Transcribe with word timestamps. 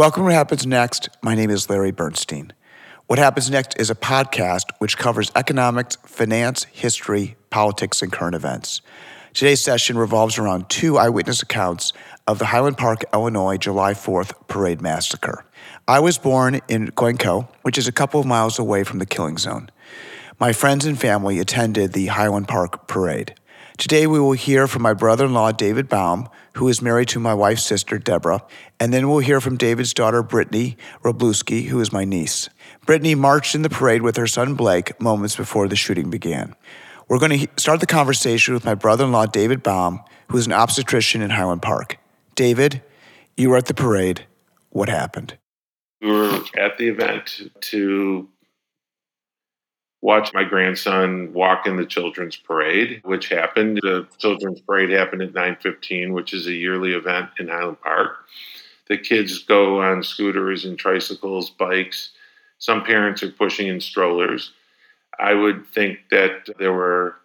Welcome 0.00 0.22
to 0.22 0.24
What 0.24 0.32
Happens 0.32 0.66
Next. 0.66 1.10
My 1.20 1.34
name 1.34 1.50
is 1.50 1.68
Larry 1.68 1.90
Bernstein. 1.90 2.54
What 3.06 3.18
Happens 3.18 3.50
Next 3.50 3.78
is 3.78 3.90
a 3.90 3.94
podcast 3.94 4.64
which 4.78 4.96
covers 4.96 5.30
economics, 5.36 5.98
finance, 6.06 6.64
history, 6.72 7.36
politics, 7.50 8.00
and 8.00 8.10
current 8.10 8.34
events. 8.34 8.80
Today's 9.34 9.60
session 9.60 9.98
revolves 9.98 10.38
around 10.38 10.70
two 10.70 10.96
eyewitness 10.96 11.42
accounts 11.42 11.92
of 12.26 12.38
the 12.38 12.46
Highland 12.46 12.78
Park, 12.78 13.04
Illinois, 13.12 13.58
July 13.58 13.92
4th 13.92 14.32
parade 14.48 14.80
massacre. 14.80 15.44
I 15.86 16.00
was 16.00 16.16
born 16.16 16.62
in 16.66 16.86
Glencoe, 16.94 17.50
which 17.60 17.76
is 17.76 17.86
a 17.86 17.92
couple 17.92 18.20
of 18.20 18.26
miles 18.26 18.58
away 18.58 18.84
from 18.84 19.00
the 19.00 19.06
killing 19.06 19.36
zone. 19.36 19.68
My 20.38 20.54
friends 20.54 20.86
and 20.86 20.98
family 20.98 21.40
attended 21.40 21.92
the 21.92 22.06
Highland 22.06 22.48
Park 22.48 22.88
parade. 22.88 23.34
Today, 23.80 24.06
we 24.06 24.20
will 24.20 24.32
hear 24.32 24.66
from 24.66 24.82
my 24.82 24.92
brother 24.92 25.24
in 25.24 25.32
law, 25.32 25.52
David 25.52 25.88
Baum, 25.88 26.28
who 26.56 26.68
is 26.68 26.82
married 26.82 27.08
to 27.08 27.18
my 27.18 27.32
wife's 27.32 27.62
sister, 27.62 27.98
Deborah, 27.98 28.42
and 28.78 28.92
then 28.92 29.08
we'll 29.08 29.20
hear 29.20 29.40
from 29.40 29.56
David's 29.56 29.94
daughter, 29.94 30.22
Brittany 30.22 30.76
Wroblewski, 31.02 31.64
who 31.64 31.80
is 31.80 31.90
my 31.90 32.04
niece. 32.04 32.50
Brittany 32.84 33.14
marched 33.14 33.54
in 33.54 33.62
the 33.62 33.70
parade 33.70 34.02
with 34.02 34.18
her 34.18 34.26
son, 34.26 34.52
Blake, 34.52 35.00
moments 35.00 35.34
before 35.34 35.66
the 35.66 35.76
shooting 35.76 36.10
began. 36.10 36.54
We're 37.08 37.18
going 37.18 37.38
to 37.38 37.48
start 37.56 37.80
the 37.80 37.86
conversation 37.86 38.52
with 38.52 38.66
my 38.66 38.74
brother 38.74 39.06
in 39.06 39.12
law, 39.12 39.24
David 39.24 39.62
Baum, 39.62 40.04
who 40.28 40.36
is 40.36 40.44
an 40.44 40.52
obstetrician 40.52 41.22
in 41.22 41.30
Highland 41.30 41.62
Park. 41.62 41.96
David, 42.34 42.82
you 43.34 43.48
were 43.48 43.56
at 43.56 43.64
the 43.64 43.72
parade. 43.72 44.26
What 44.68 44.90
happened? 44.90 45.38
We 46.02 46.10
were 46.10 46.42
at 46.58 46.76
the 46.76 46.88
event 46.88 47.50
to 47.62 48.28
watch 50.02 50.32
my 50.32 50.44
grandson 50.44 51.32
walk 51.32 51.66
in 51.66 51.76
the 51.76 51.86
children's 51.86 52.36
parade, 52.36 53.00
which 53.04 53.28
happened. 53.28 53.78
The 53.82 54.06
children's 54.18 54.60
parade 54.60 54.90
happened 54.90 55.22
at 55.22 55.34
9:15, 55.34 56.12
which 56.12 56.32
is 56.32 56.46
a 56.46 56.52
yearly 56.52 56.92
event 56.92 57.30
in 57.38 57.48
Highland 57.48 57.80
Park. 57.80 58.26
The 58.88 58.98
kids 58.98 59.38
go 59.44 59.80
on 59.80 60.02
scooters 60.02 60.64
and 60.64 60.78
tricycles, 60.78 61.50
bikes. 61.50 62.10
Some 62.58 62.82
parents 62.82 63.22
are 63.22 63.30
pushing 63.30 63.68
in 63.68 63.80
strollers. 63.80 64.52
I 65.18 65.34
would 65.34 65.66
think 65.66 66.08
that 66.10 66.48
there 66.58 66.72
were 66.72 67.16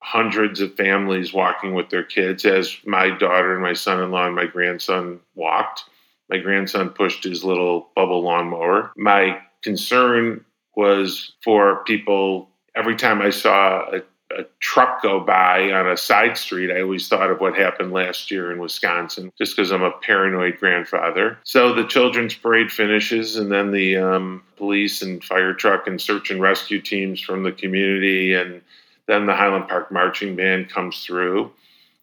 hundreds 0.00 0.60
of 0.60 0.74
families 0.74 1.32
walking 1.32 1.74
with 1.74 1.88
their 1.88 2.04
kids 2.04 2.44
as 2.44 2.76
my 2.84 3.08
daughter 3.08 3.54
and 3.54 3.62
my 3.62 3.72
son-in-law 3.72 4.26
and 4.26 4.36
my 4.36 4.44
grandson 4.44 5.18
walked. 5.34 5.84
My 6.28 6.38
grandson 6.38 6.90
pushed 6.90 7.24
his 7.24 7.42
little 7.42 7.88
bubble 7.96 8.22
lawnmower. 8.22 8.92
My 8.96 9.40
concern 9.62 10.44
was 10.76 11.32
for 11.42 11.82
people. 11.84 12.48
Every 12.74 12.96
time 12.96 13.22
I 13.22 13.30
saw 13.30 13.88
a, 13.92 14.02
a, 14.36 14.44
truck 14.58 15.02
go 15.02 15.20
by 15.20 15.70
on 15.70 15.88
a 15.88 15.96
side 15.96 16.36
street, 16.36 16.70
I 16.70 16.82
always 16.82 17.06
thought 17.06 17.30
of 17.30 17.40
what 17.40 17.56
happened 17.56 17.92
last 17.92 18.30
year 18.30 18.50
in 18.50 18.58
Wisconsin, 18.58 19.32
just 19.38 19.56
because 19.56 19.70
I'm 19.70 19.82
a 19.82 19.92
paranoid 19.92 20.58
grandfather. 20.58 21.38
So 21.44 21.72
the 21.72 21.86
children's 21.86 22.34
parade 22.34 22.72
finishes, 22.72 23.36
and 23.36 23.52
then 23.52 23.70
the 23.70 23.96
um, 23.96 24.42
police 24.56 25.02
and 25.02 25.22
fire 25.22 25.54
truck 25.54 25.86
and 25.86 26.00
search 26.00 26.30
and 26.30 26.40
rescue 26.40 26.80
teams 26.80 27.20
from 27.20 27.44
the 27.44 27.52
community, 27.52 28.34
and 28.34 28.60
then 29.06 29.26
the 29.26 29.34
Highland 29.34 29.68
Park 29.68 29.92
marching 29.92 30.34
band 30.34 30.70
comes 30.70 31.04
through. 31.04 31.52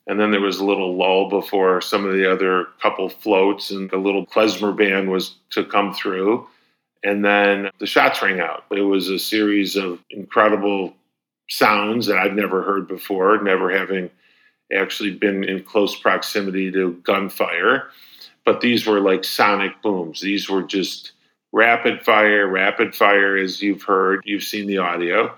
And 0.08 0.20
then 0.20 0.32
there 0.32 0.42
was 0.42 0.60
a 0.60 0.66
little 0.66 0.96
lull 0.96 1.30
before 1.30 1.80
some 1.82 2.06
of 2.06 2.14
the 2.14 2.32
other 2.32 2.68
couple 2.82 3.08
floats 3.10 3.72
and 3.72 3.90
the 3.90 3.98
little 3.98 4.26
klezmer 4.26 4.76
band 4.76 5.10
was 5.10 5.36
to 5.52 5.64
come 5.64 5.94
through. 5.94 6.48
And 7.04 7.26
then 7.26 7.72
the 7.80 7.86
shots 7.86 8.22
rang 8.22 8.40
out. 8.40 8.66
It 8.72 8.82
was 8.82 9.10
a 9.10 9.18
series 9.18 9.76
of 9.76 10.00
incredible 10.10 10.94
sounds 11.50 12.06
that 12.08 12.18
I'd 12.18 12.36
never 12.36 12.62
heard 12.62 12.88
before, 12.88 13.42
never 13.42 13.70
having 13.76 14.10
actually 14.74 15.12
been 15.12 15.44
in 15.44 15.64
close 15.64 16.00
proximity 16.00 16.72
to 16.72 16.94
gunfire. 17.04 17.90
But 18.46 18.62
these 18.62 18.86
were 18.86 19.00
like 19.00 19.24
sonic 19.24 19.82
booms. 19.82 20.22
These 20.22 20.50
were 20.50 20.64
just 20.64 21.12
rapid 21.52 22.04
fire, 22.04 22.48
rapid 22.48 22.96
fire, 22.96 23.36
as 23.36 23.62
you've 23.62 23.84
heard. 23.84 24.22
You've 24.24 24.44
seen 24.44 24.68
the 24.68 24.78
audio. 24.78 25.36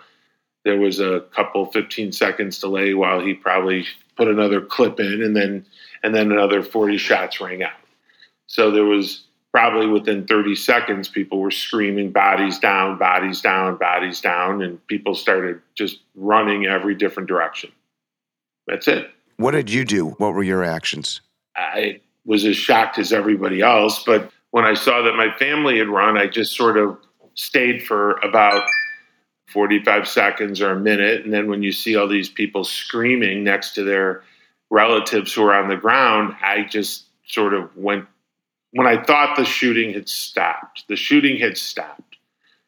There 0.63 0.79
was 0.79 0.99
a 0.99 1.25
couple 1.31 1.65
15 1.65 2.11
seconds 2.11 2.59
delay 2.59 2.93
while 2.93 3.19
he 3.19 3.33
probably 3.33 3.85
put 4.15 4.27
another 4.27 4.61
clip 4.61 4.99
in 4.99 5.23
and 5.23 5.35
then 5.35 5.65
and 6.03 6.13
then 6.13 6.31
another 6.31 6.61
40 6.61 6.97
shots 6.97 7.41
rang 7.41 7.63
out. 7.63 7.71
So 8.47 8.71
there 8.71 8.85
was 8.85 9.23
probably 9.53 9.87
within 9.87 10.25
30 10.25 10.55
seconds, 10.55 11.07
people 11.07 11.39
were 11.39 11.51
screaming, 11.51 12.11
bodies 12.11 12.57
down, 12.57 12.97
bodies 12.97 13.39
down, 13.39 13.77
bodies 13.77 14.19
down, 14.19 14.63
and 14.63 14.85
people 14.87 15.13
started 15.13 15.61
just 15.75 15.99
running 16.15 16.65
every 16.65 16.95
different 16.95 17.29
direction. 17.29 17.71
That's 18.65 18.87
it. 18.87 19.11
What 19.37 19.51
did 19.51 19.69
you 19.69 19.85
do? 19.85 20.09
What 20.09 20.33
were 20.33 20.43
your 20.43 20.63
actions? 20.63 21.21
I 21.55 22.01
was 22.25 22.45
as 22.45 22.55
shocked 22.55 22.97
as 22.97 23.13
everybody 23.13 23.61
else, 23.61 24.03
but 24.03 24.31
when 24.51 24.65
I 24.65 24.73
saw 24.73 25.03
that 25.03 25.15
my 25.15 25.31
family 25.37 25.77
had 25.77 25.87
run, 25.87 26.17
I 26.17 26.27
just 26.27 26.55
sort 26.55 26.77
of 26.77 26.97
stayed 27.35 27.83
for 27.83 28.13
about 28.19 28.67
45 29.49 30.07
seconds 30.07 30.61
or 30.61 30.71
a 30.71 30.79
minute. 30.79 31.25
And 31.25 31.33
then 31.33 31.47
when 31.47 31.61
you 31.61 31.71
see 31.71 31.95
all 31.95 32.07
these 32.07 32.29
people 32.29 32.63
screaming 32.63 33.43
next 33.43 33.75
to 33.75 33.83
their 33.83 34.23
relatives 34.71 35.33
who 35.33 35.43
are 35.43 35.53
on 35.53 35.69
the 35.69 35.75
ground, 35.75 36.35
I 36.41 36.63
just 36.63 37.05
sort 37.25 37.53
of 37.53 37.75
went 37.77 38.07
when 38.73 38.87
I 38.87 39.01
thought 39.03 39.37
the 39.37 39.45
shooting 39.45 39.93
had 39.93 40.09
stopped. 40.09 40.85
The 40.89 40.95
shooting 40.95 41.37
had 41.39 41.57
stopped. 41.57 42.17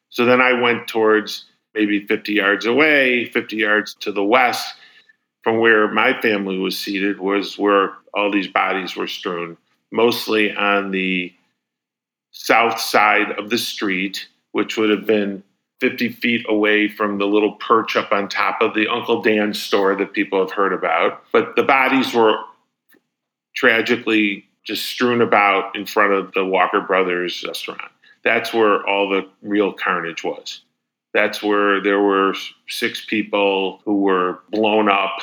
So 0.08 0.24
then 0.24 0.40
I 0.40 0.60
went 0.60 0.88
towards 0.88 1.44
maybe 1.74 2.06
50 2.06 2.32
yards 2.32 2.64
away, 2.64 3.26
50 3.26 3.56
yards 3.56 3.94
to 4.00 4.12
the 4.12 4.24
west 4.24 4.74
from 5.42 5.58
where 5.58 5.88
my 5.92 6.18
family 6.20 6.58
was 6.58 6.78
seated, 6.78 7.20
was 7.20 7.58
where 7.58 7.92
all 8.14 8.30
these 8.32 8.48
bodies 8.48 8.96
were 8.96 9.06
strewn, 9.06 9.56
mostly 9.92 10.54
on 10.54 10.90
the 10.90 11.32
south 12.30 12.80
side 12.80 13.32
of 13.38 13.50
the 13.50 13.58
street, 13.58 14.28
which 14.52 14.76
would 14.76 14.90
have 14.90 15.06
been 15.06 15.42
50 15.80 16.08
feet 16.10 16.46
away 16.48 16.88
from 16.88 17.18
the 17.18 17.26
little 17.26 17.52
perch 17.52 17.96
up 17.96 18.12
on 18.12 18.28
top 18.28 18.62
of 18.62 18.74
the 18.74 18.88
Uncle 18.88 19.22
Dan's 19.22 19.60
store 19.60 19.94
that 19.96 20.12
people 20.12 20.40
have 20.40 20.52
heard 20.52 20.72
about. 20.72 21.22
But 21.32 21.56
the 21.56 21.62
bodies 21.62 22.14
were 22.14 22.38
tragically 23.54 24.45
just 24.66 24.86
strewn 24.86 25.20
about 25.20 25.76
in 25.76 25.86
front 25.86 26.12
of 26.12 26.32
the 26.32 26.44
Walker 26.44 26.80
Brothers 26.80 27.44
restaurant. 27.46 27.90
That's 28.24 28.52
where 28.52 28.84
all 28.86 29.08
the 29.08 29.28
real 29.42 29.72
carnage 29.72 30.24
was. 30.24 30.62
That's 31.14 31.42
where 31.42 31.80
there 31.80 32.00
were 32.00 32.34
six 32.68 33.04
people 33.06 33.80
who 33.84 34.02
were 34.02 34.40
blown 34.50 34.90
up. 34.90 35.20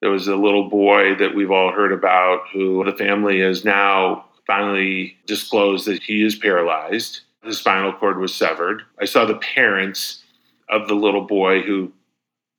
There 0.00 0.10
was 0.10 0.26
a 0.26 0.34
little 0.34 0.68
boy 0.68 1.14
that 1.16 1.34
we've 1.34 1.50
all 1.50 1.70
heard 1.70 1.92
about 1.92 2.40
who 2.52 2.82
the 2.84 2.96
family 2.96 3.40
has 3.40 3.64
now 3.64 4.24
finally 4.46 5.16
disclosed 5.26 5.86
that 5.86 6.02
he 6.02 6.24
is 6.24 6.34
paralyzed. 6.34 7.20
His 7.44 7.58
spinal 7.58 7.92
cord 7.92 8.18
was 8.18 8.34
severed. 8.34 8.82
I 9.00 9.04
saw 9.04 9.24
the 9.24 9.36
parents 9.36 10.24
of 10.70 10.88
the 10.88 10.94
little 10.94 11.26
boy 11.26 11.62
who 11.62 11.92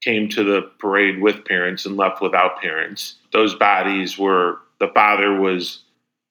came 0.01 0.29
to 0.29 0.43
the 0.43 0.61
parade 0.79 1.21
with 1.21 1.45
parents 1.45 1.85
and 1.85 1.97
left 1.97 2.21
without 2.21 2.61
parents. 2.61 3.15
Those 3.31 3.55
bodies 3.55 4.17
were, 4.17 4.59
the 4.79 4.89
father 4.89 5.39
was 5.39 5.83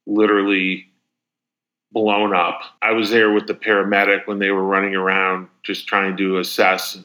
literally 0.07 0.87
blown 1.93 2.35
up. 2.35 2.61
I 2.81 2.93
was 2.93 3.11
there 3.11 3.33
with 3.33 3.47
the 3.47 3.55
paramedic 3.55 4.27
when 4.27 4.39
they 4.39 4.51
were 4.51 4.65
running 4.65 4.95
around 4.95 5.49
just 5.63 5.87
trying 5.87 6.17
to 6.17 6.39
assess 6.39 6.99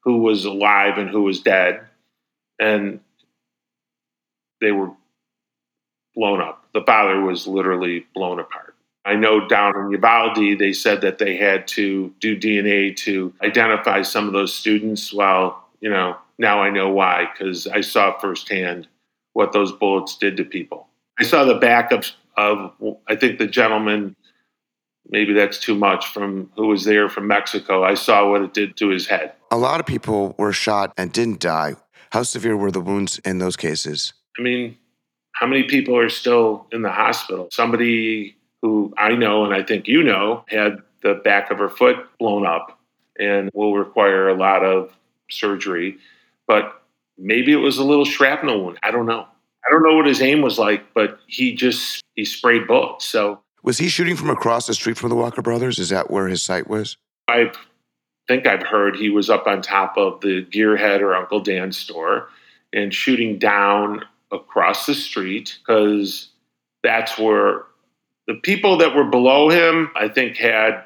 who 0.00 0.18
was 0.18 0.44
alive 0.44 0.98
and 0.98 1.10
who 1.10 1.22
was 1.22 1.40
dead. 1.40 1.82
And 2.58 3.00
they 4.60 4.72
were 4.72 4.90
blown 6.14 6.40
up. 6.40 6.66
The 6.72 6.82
father 6.82 7.20
was 7.20 7.46
literally 7.46 8.06
blown 8.14 8.38
apart. 8.38 8.74
I 9.04 9.14
know 9.14 9.46
down 9.46 9.76
in 9.76 9.90
Uvalde, 9.90 10.58
they 10.58 10.72
said 10.72 11.02
that 11.02 11.18
they 11.18 11.36
had 11.36 11.68
to 11.68 12.12
do 12.20 12.38
DNA 12.38 12.96
to 12.98 13.34
identify 13.42 14.00
some 14.02 14.26
of 14.26 14.32
those 14.32 14.54
students. 14.54 15.12
Well, 15.12 15.62
you 15.80 15.90
know, 15.90 16.16
now 16.38 16.62
I 16.62 16.70
know 16.70 16.88
why, 16.88 17.28
because 17.30 17.66
I 17.66 17.82
saw 17.82 18.18
firsthand 18.18 18.88
what 19.34 19.52
those 19.52 19.72
bullets 19.72 20.16
did 20.16 20.36
to 20.38 20.44
people. 20.44 20.88
I 21.18 21.24
saw 21.24 21.44
the 21.44 21.54
back 21.54 21.92
of 21.92 22.10
of 22.36 22.72
I 23.08 23.16
think 23.16 23.38
the 23.38 23.46
gentleman 23.46 24.16
maybe 25.08 25.32
that's 25.32 25.58
too 25.58 25.74
much 25.74 26.08
from 26.08 26.50
who 26.56 26.68
was 26.68 26.84
there 26.84 27.08
from 27.08 27.26
Mexico. 27.26 27.84
I 27.84 27.94
saw 27.94 28.30
what 28.30 28.42
it 28.42 28.54
did 28.54 28.76
to 28.78 28.88
his 28.88 29.06
head. 29.06 29.32
A 29.50 29.58
lot 29.58 29.80
of 29.80 29.86
people 29.86 30.34
were 30.38 30.52
shot 30.52 30.92
and 30.96 31.12
didn't 31.12 31.40
die. 31.40 31.76
How 32.10 32.22
severe 32.22 32.56
were 32.56 32.70
the 32.70 32.80
wounds 32.80 33.18
in 33.24 33.38
those 33.38 33.56
cases? 33.56 34.12
I 34.38 34.42
mean, 34.42 34.76
how 35.32 35.46
many 35.46 35.64
people 35.64 35.96
are 35.96 36.08
still 36.08 36.66
in 36.72 36.82
the 36.82 36.90
hospital? 36.90 37.48
Somebody 37.52 38.36
who 38.62 38.94
I 38.96 39.14
know 39.14 39.44
and 39.44 39.54
I 39.54 39.62
think 39.62 39.86
you 39.86 40.02
know 40.02 40.44
had 40.48 40.78
the 41.02 41.14
back 41.14 41.50
of 41.50 41.58
her 41.58 41.68
foot 41.68 41.96
blown 42.18 42.46
up 42.46 42.80
and 43.18 43.50
will 43.52 43.76
require 43.76 44.28
a 44.28 44.34
lot 44.34 44.64
of 44.64 44.92
surgery. 45.30 45.98
But 46.46 46.82
maybe 47.18 47.52
it 47.52 47.56
was 47.56 47.78
a 47.78 47.84
little 47.84 48.04
shrapnel 48.04 48.64
wound. 48.64 48.78
I 48.82 48.90
don't 48.90 49.06
know. 49.06 49.26
I 49.66 49.70
don't 49.70 49.82
know 49.82 49.94
what 49.96 50.06
his 50.06 50.20
aim 50.20 50.42
was 50.42 50.58
like, 50.58 50.92
but 50.94 51.18
he 51.26 51.54
just 51.54 52.02
he 52.14 52.24
sprayed 52.24 52.66
bullets. 52.66 53.04
So 53.04 53.40
was 53.62 53.78
he 53.78 53.88
shooting 53.88 54.16
from 54.16 54.30
across 54.30 54.66
the 54.66 54.74
street 54.74 54.98
from 54.98 55.08
the 55.08 55.16
Walker 55.16 55.42
Brothers? 55.42 55.78
Is 55.78 55.88
that 55.88 56.10
where 56.10 56.28
his 56.28 56.42
site 56.42 56.68
was? 56.68 56.96
I 57.28 57.50
think 58.28 58.46
I've 58.46 58.62
heard 58.62 58.96
he 58.96 59.08
was 59.10 59.30
up 59.30 59.46
on 59.46 59.62
top 59.62 59.96
of 59.96 60.20
the 60.20 60.44
Gearhead 60.44 61.00
or 61.00 61.14
Uncle 61.14 61.40
Dan's 61.40 61.76
store 61.78 62.28
and 62.72 62.92
shooting 62.92 63.38
down 63.38 64.04
across 64.32 64.84
the 64.86 64.94
street 64.94 65.58
because 65.64 66.28
that's 66.82 67.18
where 67.18 67.64
The 68.26 68.34
people 68.34 68.78
that 68.78 68.94
were 68.94 69.04
below 69.04 69.48
him, 69.50 69.90
I 69.94 70.08
think, 70.08 70.36
had 70.36 70.84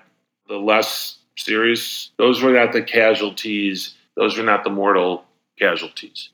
the 0.48 0.56
less 0.56 1.18
serious. 1.36 2.10
Those 2.16 2.42
were 2.42 2.52
not 2.52 2.72
the 2.72 2.82
casualties. 2.82 3.94
Those 4.16 4.36
were 4.36 4.44
not 4.44 4.64
the 4.64 4.70
mortal 4.70 5.24
casualties. 5.58 6.30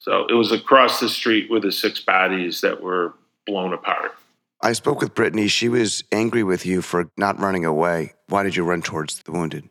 So 0.00 0.26
it 0.28 0.34
was 0.34 0.50
across 0.50 0.98
the 0.98 1.08
street 1.08 1.50
with 1.50 1.62
the 1.62 1.72
six 1.72 2.00
bodies 2.00 2.62
that 2.62 2.82
were 2.82 3.14
blown 3.46 3.72
apart. 3.72 4.14
I 4.62 4.72
spoke 4.72 5.00
with 5.00 5.14
Brittany. 5.14 5.46
She 5.48 5.68
was 5.68 6.04
angry 6.10 6.42
with 6.42 6.66
you 6.66 6.82
for 6.82 7.10
not 7.16 7.38
running 7.38 7.64
away. 7.64 8.14
Why 8.28 8.42
did 8.42 8.56
you 8.56 8.64
run 8.64 8.82
towards 8.82 9.22
the 9.22 9.32
wounded? 9.32 9.68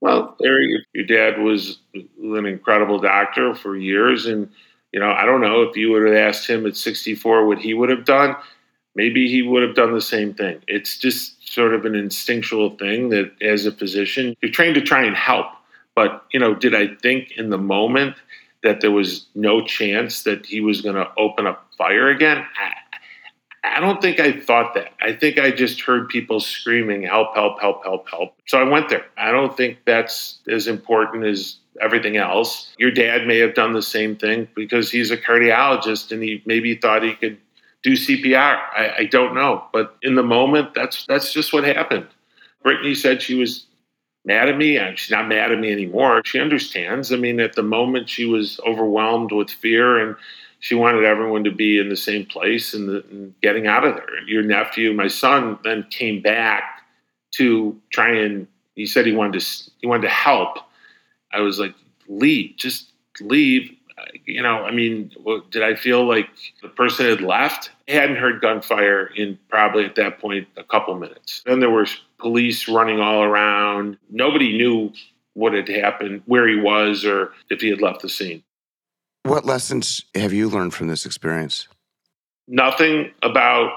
Well, 0.00 0.34
Larry, 0.40 0.84
your 0.94 1.04
dad 1.04 1.40
was 1.40 1.78
an 1.94 2.46
incredible 2.46 2.98
doctor 3.00 3.54
for 3.54 3.76
years. 3.76 4.26
And, 4.26 4.50
you 4.92 5.00
know, 5.00 5.10
I 5.10 5.26
don't 5.26 5.42
know 5.42 5.62
if 5.62 5.76
you 5.76 5.90
would 5.92 6.06
have 6.06 6.16
asked 6.16 6.48
him 6.48 6.66
at 6.66 6.76
64 6.76 7.46
what 7.46 7.58
he 7.58 7.74
would 7.74 7.90
have 7.90 8.06
done. 8.06 8.36
Maybe 8.94 9.28
he 9.28 9.42
would 9.42 9.62
have 9.62 9.76
done 9.76 9.92
the 9.92 10.00
same 10.00 10.32
thing. 10.34 10.62
It's 10.68 10.98
just 10.98 11.52
sort 11.52 11.74
of 11.74 11.84
an 11.84 11.94
instinctual 11.94 12.76
thing 12.76 13.10
that 13.10 13.30
as 13.42 13.66
a 13.66 13.72
physician, 13.72 14.34
you're 14.42 14.52
trained 14.52 14.74
to 14.76 14.80
try 14.80 15.04
and 15.04 15.14
help. 15.14 15.48
But, 15.94 16.24
you 16.32 16.40
know, 16.40 16.54
did 16.54 16.74
I 16.74 16.94
think 16.94 17.32
in 17.36 17.50
the 17.50 17.58
moment 17.58 18.16
that 18.62 18.80
there 18.80 18.90
was 18.90 19.26
no 19.34 19.64
chance 19.64 20.22
that 20.24 20.46
he 20.46 20.60
was 20.60 20.80
going 20.80 20.96
to 20.96 21.08
open 21.16 21.46
up 21.46 21.66
fire 21.76 22.08
again? 22.08 22.44
I, 22.58 22.72
I 23.62 23.80
don't 23.80 24.00
think 24.00 24.20
I 24.20 24.32
thought 24.32 24.74
that. 24.74 24.92
I 25.02 25.12
think 25.12 25.38
I 25.38 25.50
just 25.50 25.80
heard 25.82 26.08
people 26.08 26.40
screaming, 26.40 27.02
help, 27.02 27.34
help, 27.34 27.60
help, 27.60 27.84
help, 27.84 28.08
help. 28.08 28.34
So 28.46 28.58
I 28.58 28.64
went 28.64 28.88
there. 28.88 29.04
I 29.16 29.30
don't 29.30 29.56
think 29.56 29.78
that's 29.84 30.38
as 30.48 30.66
important 30.66 31.24
as 31.24 31.56
everything 31.80 32.16
else. 32.16 32.72
Your 32.78 32.90
dad 32.90 33.26
may 33.26 33.38
have 33.38 33.54
done 33.54 33.72
the 33.72 33.82
same 33.82 34.16
thing 34.16 34.48
because 34.54 34.90
he's 34.90 35.10
a 35.10 35.16
cardiologist 35.16 36.10
and 36.10 36.22
he 36.22 36.42
maybe 36.46 36.74
thought 36.74 37.02
he 37.02 37.14
could 37.14 37.38
do 37.82 37.92
CPR. 37.92 38.34
I, 38.34 38.94
I 38.98 39.04
don't 39.04 39.34
know. 39.34 39.64
But 39.72 39.96
in 40.02 40.14
the 40.14 40.22
moment, 40.22 40.74
that's 40.74 41.06
that's 41.06 41.32
just 41.32 41.52
what 41.52 41.64
happened. 41.64 42.06
Brittany 42.62 42.94
said 42.94 43.22
she 43.22 43.34
was 43.34 43.66
mad 44.24 44.48
at 44.48 44.56
me. 44.56 44.78
She's 44.96 45.10
not 45.10 45.28
mad 45.28 45.52
at 45.52 45.58
me 45.58 45.72
anymore. 45.72 46.22
She 46.24 46.40
understands. 46.40 47.12
I 47.12 47.16
mean, 47.16 47.40
at 47.40 47.54
the 47.54 47.62
moment, 47.62 48.08
she 48.08 48.26
was 48.26 48.60
overwhelmed 48.66 49.32
with 49.32 49.50
fear 49.50 49.98
and 49.98 50.16
she 50.60 50.74
wanted 50.74 51.04
everyone 51.04 51.44
to 51.44 51.50
be 51.50 51.78
in 51.78 51.88
the 51.88 51.96
same 51.96 52.26
place 52.26 52.74
and, 52.74 52.88
the, 52.88 53.04
and, 53.10 53.34
getting 53.40 53.66
out 53.66 53.84
of 53.84 53.96
there. 53.96 54.22
Your 54.26 54.42
nephew, 54.42 54.92
my 54.92 55.08
son, 55.08 55.58
then 55.64 55.86
came 55.90 56.20
back 56.20 56.82
to 57.32 57.80
try 57.90 58.14
and 58.14 58.46
he 58.74 58.86
said 58.86 59.06
he 59.06 59.12
wanted 59.12 59.40
to 59.40 59.70
he 59.80 59.86
wanted 59.86 60.02
to 60.02 60.08
help. 60.08 60.58
I 61.32 61.40
was 61.40 61.58
like, 61.58 61.74
leave, 62.08 62.56
just 62.56 62.92
leave. 63.20 63.74
You 64.24 64.42
know, 64.42 64.64
I 64.64 64.70
mean, 64.70 65.10
did 65.50 65.62
I 65.62 65.74
feel 65.74 66.06
like 66.06 66.28
the 66.62 66.68
person 66.68 67.06
had 67.06 67.20
left? 67.20 67.70
I 67.88 67.92
hadn't 67.92 68.16
heard 68.16 68.40
gunfire 68.40 69.06
in 69.06 69.38
probably 69.48 69.84
at 69.84 69.94
that 69.96 70.18
point 70.20 70.48
a 70.56 70.64
couple 70.64 70.94
minutes. 70.98 71.42
Then 71.44 71.60
there 71.60 71.70
were 71.70 71.86
police 72.18 72.68
running 72.68 73.00
all 73.00 73.22
around. 73.22 73.98
Nobody 74.10 74.56
knew 74.56 74.92
what 75.34 75.52
had 75.52 75.68
happened, 75.68 76.22
where 76.26 76.46
he 76.46 76.56
was, 76.56 77.04
or 77.04 77.32
if 77.50 77.60
he 77.60 77.68
had 77.68 77.80
left 77.80 78.02
the 78.02 78.08
scene. 78.08 78.42
What 79.22 79.44
lessons 79.44 80.04
have 80.14 80.32
you 80.32 80.48
learned 80.48 80.74
from 80.74 80.88
this 80.88 81.06
experience? 81.06 81.68
Nothing 82.48 83.12
about 83.22 83.72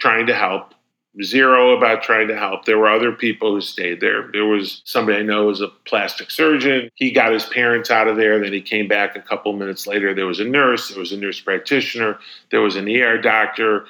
trying 0.00 0.26
to 0.26 0.34
help. 0.34 0.74
Zero 1.22 1.76
about 1.76 2.02
trying 2.02 2.28
to 2.28 2.36
help. 2.36 2.64
There 2.64 2.78
were 2.78 2.90
other 2.90 3.12
people 3.12 3.54
who 3.54 3.60
stayed 3.60 4.00
there. 4.00 4.30
There 4.32 4.46
was 4.46 4.80
somebody 4.86 5.18
I 5.18 5.22
know 5.22 5.44
was 5.44 5.60
a 5.60 5.68
plastic 5.68 6.30
surgeon. 6.30 6.88
He 6.94 7.10
got 7.10 7.32
his 7.32 7.44
parents 7.44 7.90
out 7.90 8.08
of 8.08 8.16
there. 8.16 8.40
Then 8.40 8.54
he 8.54 8.62
came 8.62 8.88
back 8.88 9.14
a 9.14 9.20
couple 9.20 9.52
minutes 9.52 9.86
later. 9.86 10.14
There 10.14 10.26
was 10.26 10.40
a 10.40 10.44
nurse. 10.44 10.88
There 10.88 10.98
was 10.98 11.12
a 11.12 11.18
nurse 11.18 11.38
practitioner. 11.38 12.18
There 12.50 12.62
was 12.62 12.76
an 12.76 12.88
ER 12.88 13.18
doctor. 13.18 13.84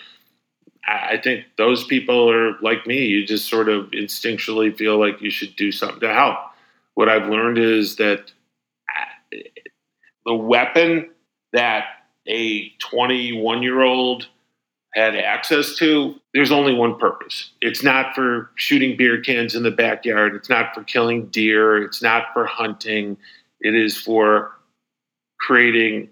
I 0.84 1.16
think 1.22 1.44
those 1.56 1.84
people 1.84 2.28
are 2.28 2.58
like 2.60 2.88
me. 2.88 3.04
You 3.06 3.24
just 3.24 3.48
sort 3.48 3.68
of 3.68 3.92
instinctually 3.92 4.76
feel 4.76 4.98
like 4.98 5.20
you 5.20 5.30
should 5.30 5.54
do 5.54 5.70
something 5.70 6.00
to 6.00 6.12
help. 6.12 6.38
What 6.94 7.08
I've 7.08 7.28
learned 7.28 7.58
is 7.58 7.96
that 7.96 8.32
the 10.26 10.34
weapon 10.34 11.10
that 11.52 11.84
a 12.26 12.70
21 12.78 13.62
year 13.62 13.80
old 13.80 14.26
had 14.94 15.16
access 15.16 15.76
to, 15.76 16.14
there's 16.34 16.52
only 16.52 16.74
one 16.74 16.98
purpose. 16.98 17.50
It's 17.60 17.82
not 17.82 18.14
for 18.14 18.50
shooting 18.56 18.96
beer 18.96 19.20
cans 19.20 19.54
in 19.54 19.62
the 19.62 19.70
backyard. 19.70 20.34
It's 20.34 20.50
not 20.50 20.74
for 20.74 20.84
killing 20.84 21.26
deer. 21.26 21.82
It's 21.82 22.02
not 22.02 22.26
for 22.34 22.44
hunting. 22.44 23.16
It 23.60 23.74
is 23.74 23.96
for 23.96 24.52
creating 25.40 26.10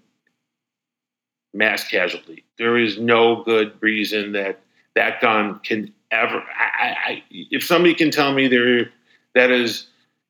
mass 1.53 1.87
casualty. 1.87 2.43
There 2.57 2.77
is 2.77 2.97
no 2.97 3.43
good 3.43 3.73
reason 3.81 4.31
that 4.33 4.61
that 4.95 5.21
gun 5.21 5.59
can 5.59 5.93
ever. 6.11 6.43
I, 6.57 6.95
I, 7.05 7.23
if 7.29 7.63
somebody 7.63 7.93
can 7.93 8.11
tell 8.11 8.33
me 8.33 8.47
there 8.47 8.91
that 9.35 9.51
is 9.51 9.87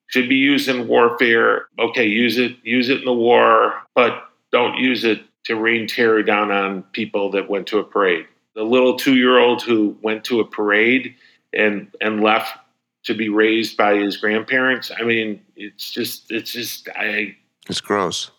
should 0.07 0.27
be 0.27 0.35
used 0.35 0.67
in 0.67 0.87
warfare. 0.87 1.67
Okay, 1.79 2.05
use 2.05 2.37
it, 2.37 2.57
use 2.63 2.89
it 2.89 2.99
in 2.99 3.05
the 3.05 3.13
war, 3.13 3.73
but 3.95 4.29
don't 4.51 4.77
use 4.77 5.05
it 5.05 5.21
to 5.45 5.55
rain 5.55 5.87
terror 5.87 6.21
down 6.21 6.51
on 6.51 6.83
people 6.91 7.31
that 7.31 7.49
went 7.49 7.65
to 7.67 7.79
a 7.79 7.83
parade. 7.83 8.27
The 8.55 8.63
little 8.63 8.97
two-year-old 8.97 9.63
who 9.63 9.97
went 10.01 10.25
to 10.25 10.39
a 10.39 10.45
parade 10.45 11.15
and 11.53 11.87
and 12.01 12.21
left 12.21 12.57
to 13.03 13.13
be 13.13 13.29
raised 13.29 13.77
by 13.77 13.95
his 13.95 14.17
grandparents. 14.17 14.91
I 14.97 15.03
mean, 15.03 15.41
it's 15.55 15.91
just 15.91 16.31
it's 16.31 16.51
just 16.51 16.89
I. 16.95 17.35
It's 17.69 17.81
gross. 17.81 18.31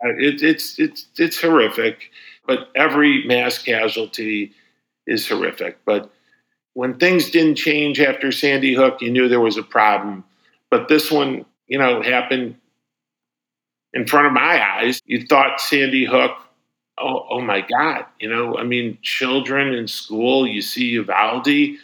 It, 0.00 0.42
it's 0.42 0.78
it's 0.78 1.06
it's 1.16 1.40
horrific, 1.40 2.10
but 2.46 2.68
every 2.76 3.24
mass 3.26 3.58
casualty 3.58 4.52
is 5.06 5.26
horrific. 5.28 5.78
But 5.84 6.10
when 6.74 6.98
things 6.98 7.30
didn't 7.30 7.56
change 7.56 8.00
after 8.00 8.30
Sandy 8.30 8.74
Hook, 8.74 9.00
you 9.00 9.10
knew 9.10 9.28
there 9.28 9.40
was 9.40 9.56
a 9.56 9.62
problem. 9.62 10.24
But 10.70 10.88
this 10.88 11.10
one, 11.10 11.44
you 11.66 11.78
know, 11.78 12.02
happened 12.02 12.56
in 13.92 14.06
front 14.06 14.28
of 14.28 14.32
my 14.32 14.64
eyes. 14.64 15.00
You 15.06 15.26
thought 15.26 15.60
Sandy 15.60 16.04
Hook, 16.04 16.36
oh, 17.00 17.26
oh 17.30 17.40
my 17.40 17.60
God, 17.60 18.04
you 18.20 18.28
know, 18.28 18.56
I 18.56 18.64
mean, 18.64 18.98
children 19.02 19.74
in 19.74 19.88
school, 19.88 20.46
you 20.46 20.62
see 20.62 20.86
Uvalde, 20.86 21.76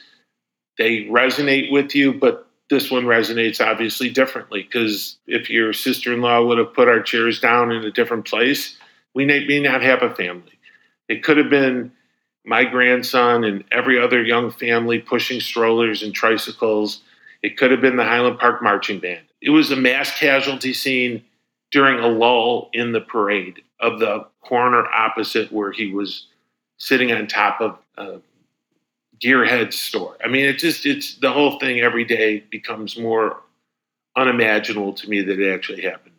they 0.78 1.05
resonate 1.05 1.70
with 1.70 1.94
you, 1.94 2.12
but 2.12 2.49
this 2.70 2.90
one 2.90 3.05
resonates 3.05 3.64
obviously 3.64 4.11
differently 4.11 4.62
because 4.62 5.19
if 5.26 5.50
your 5.50 5.72
sister 5.72 6.12
in 6.12 6.20
law 6.20 6.43
would 6.44 6.58
have 6.58 6.75
put 6.75 6.88
our 6.88 7.02
chairs 7.02 7.40
down 7.40 7.70
in 7.70 7.84
a 7.84 7.93
different 7.93 8.25
place, 8.25 8.76
we 9.14 9.25
may 9.25 9.61
not 9.61 9.82
have 9.82 10.02
a 10.02 10.14
family. 10.14 10.58
It 11.08 11.22
could 11.22 11.37
have 11.37 11.50
been 11.50 11.93
my 12.44 12.64
grandson 12.64 13.44
and 13.44 13.64
every 13.70 14.00
other 14.00 14.22
young 14.22 14.50
family 14.50 14.99
pushing 14.99 15.40
strollers 15.40 16.02
and 16.02 16.14
tricycles 16.14 17.02
it 17.44 17.59
could 17.59 17.71
have 17.71 17.83
been 17.83 17.97
the 17.97 18.04
Highland 18.04 18.38
Park 18.38 18.62
Marching 18.62 19.00
Band. 19.00 19.21
It 19.42 19.50
was 19.50 19.71
a 19.71 19.76
mass 19.76 20.18
casualty 20.18 20.73
scene 20.73 21.23
during 21.71 21.99
a 21.99 22.09
lull 22.09 22.71
in 22.73 22.92
the 22.92 23.02
parade 23.02 23.61
of 23.78 24.00
the 24.00 24.25
corner 24.46 24.86
opposite 24.86 25.52
where 25.52 25.72
he 25.72 25.92
was 25.92 26.26
sitting 26.78 27.12
on 27.12 27.26
top 27.26 27.60
of 27.60 27.78
a 27.96 28.20
gearhead 29.20 29.72
store. 29.72 30.16
I 30.24 30.28
mean, 30.28 30.44
it 30.44 30.58
just, 30.58 30.86
it's 30.86 31.16
the 31.16 31.32
whole 31.32 31.58
thing 31.58 31.80
every 31.80 32.04
day 32.04 32.44
becomes 32.50 32.98
more 32.98 33.40
unimaginable 34.16 34.92
to 34.94 35.08
me 35.08 35.22
that 35.22 35.40
it 35.40 35.52
actually 35.52 35.82
happened. 35.82 36.14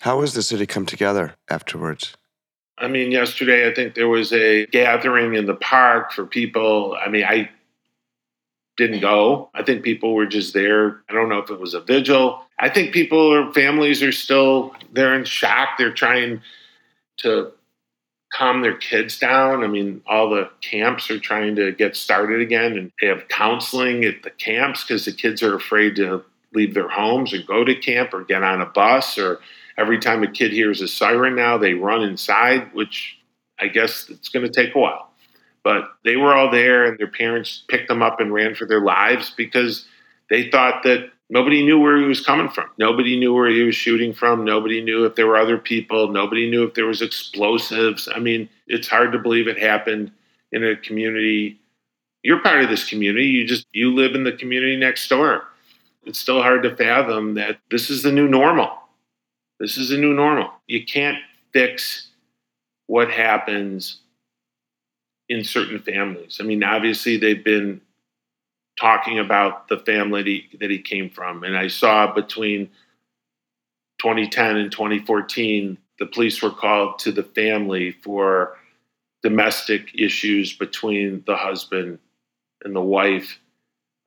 How 0.00 0.20
has 0.20 0.34
the 0.34 0.42
city 0.42 0.66
come 0.66 0.86
together 0.86 1.34
afterwards? 1.48 2.14
I 2.78 2.86
mean, 2.86 3.10
yesterday 3.10 3.68
I 3.68 3.74
think 3.74 3.94
there 3.94 4.08
was 4.08 4.32
a 4.32 4.66
gathering 4.66 5.34
in 5.34 5.46
the 5.46 5.54
park 5.54 6.12
for 6.12 6.24
people. 6.24 6.96
I 7.04 7.08
mean, 7.08 7.24
I 7.24 7.50
didn't 8.76 9.00
go. 9.00 9.50
I 9.54 9.64
think 9.64 9.82
people 9.82 10.14
were 10.14 10.26
just 10.26 10.54
there. 10.54 11.00
I 11.08 11.12
don't 11.12 11.28
know 11.28 11.38
if 11.38 11.50
it 11.50 11.58
was 11.58 11.74
a 11.74 11.80
vigil. 11.80 12.40
I 12.60 12.68
think 12.68 12.94
people 12.94 13.18
or 13.18 13.52
families 13.52 14.02
are 14.02 14.12
still 14.12 14.74
they're 14.92 15.14
in 15.14 15.24
shock. 15.24 15.70
They're 15.76 15.92
trying 15.92 16.40
to 17.18 17.52
calm 18.32 18.60
their 18.62 18.76
kids 18.76 19.18
down. 19.18 19.64
I 19.64 19.66
mean, 19.66 20.02
all 20.06 20.30
the 20.30 20.50
camps 20.60 21.10
are 21.10 21.18
trying 21.18 21.56
to 21.56 21.72
get 21.72 21.96
started 21.96 22.40
again 22.40 22.76
and 22.76 22.92
they 23.00 23.08
have 23.08 23.28
counseling 23.28 24.04
at 24.04 24.22
the 24.22 24.30
camps 24.30 24.84
because 24.84 25.04
the 25.04 25.12
kids 25.12 25.42
are 25.42 25.54
afraid 25.54 25.96
to 25.96 26.22
leave 26.52 26.74
their 26.74 26.88
homes 26.88 27.32
and 27.32 27.46
go 27.46 27.64
to 27.64 27.74
camp 27.74 28.12
or 28.12 28.24
get 28.24 28.42
on 28.42 28.60
a 28.60 28.66
bus 28.66 29.18
or 29.18 29.40
every 29.78 29.98
time 29.98 30.22
a 30.22 30.30
kid 30.30 30.52
hears 30.52 30.82
a 30.82 30.88
siren 30.88 31.36
now 31.36 31.56
they 31.56 31.74
run 31.74 32.02
inside, 32.02 32.74
which 32.74 33.18
I 33.58 33.68
guess 33.68 34.08
it's 34.10 34.28
going 34.28 34.44
to 34.44 34.52
take 34.52 34.74
a 34.74 34.78
while. 34.78 35.10
But 35.64 35.84
they 36.04 36.16
were 36.16 36.34
all 36.34 36.50
there, 36.50 36.86
and 36.86 36.98
their 36.98 37.10
parents 37.10 37.64
picked 37.68 37.88
them 37.88 38.02
up 38.02 38.20
and 38.20 38.32
ran 38.32 38.54
for 38.54 38.64
their 38.64 38.80
lives 38.80 39.34
because 39.36 39.86
they 40.30 40.50
thought 40.50 40.82
that 40.84 41.10
nobody 41.30 41.64
knew 41.64 41.78
where 41.78 41.96
he 41.96 42.04
was 42.04 42.24
coming 42.24 42.48
from. 42.48 42.68
Nobody 42.78 43.18
knew 43.18 43.34
where 43.34 43.48
he 43.48 43.62
was 43.62 43.74
shooting 43.74 44.12
from. 44.12 44.44
Nobody 44.44 44.82
knew 44.82 45.04
if 45.04 45.14
there 45.14 45.26
were 45.26 45.36
other 45.36 45.58
people. 45.58 46.08
Nobody 46.08 46.50
knew 46.50 46.64
if 46.64 46.74
there 46.74 46.86
was 46.86 47.02
explosives. 47.02 48.08
I 48.14 48.18
mean, 48.18 48.48
it's 48.66 48.88
hard 48.88 49.12
to 49.12 49.18
believe 49.18 49.48
it 49.48 49.58
happened 49.58 50.10
in 50.52 50.64
a 50.64 50.76
community. 50.76 51.60
You're 52.22 52.42
part 52.42 52.62
of 52.62 52.70
this 52.70 52.88
community. 52.88 53.26
You 53.26 53.46
just 53.46 53.66
you 53.72 53.94
live 53.94 54.14
in 54.14 54.24
the 54.24 54.32
community 54.32 54.76
next 54.76 55.08
door. 55.08 55.44
It's 56.04 56.18
still 56.18 56.42
hard 56.42 56.62
to 56.62 56.74
fathom 56.74 57.34
that 57.34 57.58
this 57.70 57.90
is 57.90 58.02
the 58.02 58.12
new 58.12 58.28
normal. 58.28 58.70
This 59.60 59.76
is 59.76 59.90
a 59.90 59.98
new 59.98 60.14
normal. 60.14 60.50
You 60.66 60.84
can't 60.84 61.18
fix 61.52 62.08
what 62.86 63.10
happens 63.10 64.00
in 65.28 65.44
certain 65.44 65.80
families. 65.80 66.38
I 66.40 66.44
mean, 66.44 66.64
obviously, 66.64 67.16
they've 67.16 67.44
been 67.44 67.80
talking 68.78 69.18
about 69.18 69.68
the 69.68 69.78
family 69.78 70.48
that 70.60 70.70
he, 70.70 70.78
came 70.78 71.10
from. 71.10 71.42
And 71.42 71.56
I 71.56 71.68
saw 71.68 72.12
between 72.12 72.70
2010 74.00 74.56
and 74.56 74.70
2014, 74.70 75.76
the 75.98 76.06
police 76.06 76.40
were 76.40 76.50
called 76.50 76.98
to 77.00 77.12
the 77.12 77.24
family 77.24 77.92
for 78.02 78.56
domestic 79.22 79.90
issues 79.94 80.52
between 80.52 81.24
the 81.26 81.36
husband 81.36 81.98
and 82.64 82.74
the 82.74 82.80
wife. 82.80 83.38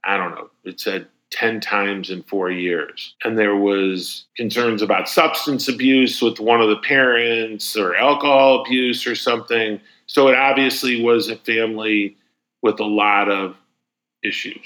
I 0.04 0.18
don't 0.18 0.32
know, 0.32 0.50
it 0.64 0.80
said 0.80 1.08
10 1.32 1.60
times 1.60 2.10
in 2.10 2.24
four 2.24 2.50
years. 2.50 3.16
And 3.24 3.38
there 3.38 3.56
was 3.56 4.26
concerns 4.36 4.82
about 4.82 5.10
substance 5.10 5.68
abuse 5.68 6.22
with 6.22 6.40
one 6.40 6.62
of 6.62 6.70
the 6.70 6.78
parents 6.78 7.76
or 7.78 7.96
alcohol 7.96 8.62
abuse 8.62 9.06
or 9.06 9.16
something. 9.16 9.80
So 10.08 10.28
it 10.28 10.36
obviously 10.36 11.02
was 11.02 11.30
a 11.30 11.36
family 11.38 12.18
with 12.62 12.80
a 12.80 12.86
lot 12.86 13.30
of 13.30 13.56
issues. 14.24 14.66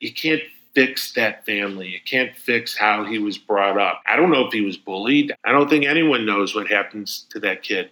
You 0.00 0.12
can't 0.12 0.42
fix 0.74 1.12
that 1.12 1.44
family. 1.44 1.88
You 1.88 2.00
can't 2.04 2.34
fix 2.34 2.76
how 2.76 3.04
he 3.04 3.18
was 3.18 3.38
brought 3.38 3.78
up. 3.78 4.02
I 4.06 4.16
don't 4.16 4.30
know 4.30 4.46
if 4.46 4.52
he 4.52 4.60
was 4.60 4.76
bullied. 4.76 5.34
I 5.44 5.52
don't 5.52 5.68
think 5.68 5.84
anyone 5.84 6.24
knows 6.24 6.54
what 6.54 6.68
happens 6.68 7.26
to 7.30 7.40
that 7.40 7.62
kid. 7.62 7.90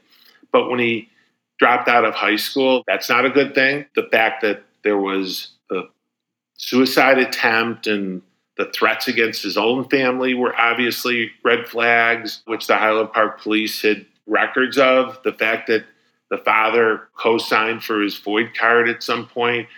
But 0.53 0.71
when 0.71 0.79
he 0.79 1.09
dropped 1.59 1.89
out 1.89 2.05
of 2.05 2.15
high 2.15 2.37
school, 2.37 2.85
that's 2.87 3.09
not 3.09 3.25
a 3.25 3.31
good 3.31 3.55
thing. 3.55 3.87
The 3.95 4.09
fact 4.11 4.43
that 4.43 4.63
there 4.85 4.99
was 4.99 5.51
the 5.69 5.89
suicide 6.55 7.19
attempt 7.19 7.87
and 7.87 8.23
the 8.57 8.71
threats 8.73 9.09
against 9.09 9.43
his 9.43 9.57
own 9.57 9.89
family 9.89 10.35
were 10.35 10.55
obviously 10.57 11.31
red 11.45 11.69
flags, 11.69 12.43
which 12.47 12.67
the 12.67 12.77
Highland 12.77 13.13
Park 13.13 13.41
police 13.41 13.83
had 13.83 14.07
records 14.27 14.79
of. 14.79 15.19
The 15.25 15.33
fact 15.33 15.69
that 15.69 15.85
the 16.31 16.39
father 16.39 17.09
co 17.17 17.39
signed 17.39 17.83
for 17.83 18.01
his 18.01 18.19
FOID 18.19 18.55
card 18.55 18.89
at 18.89 19.03
some 19.03 19.27
point 19.27 19.69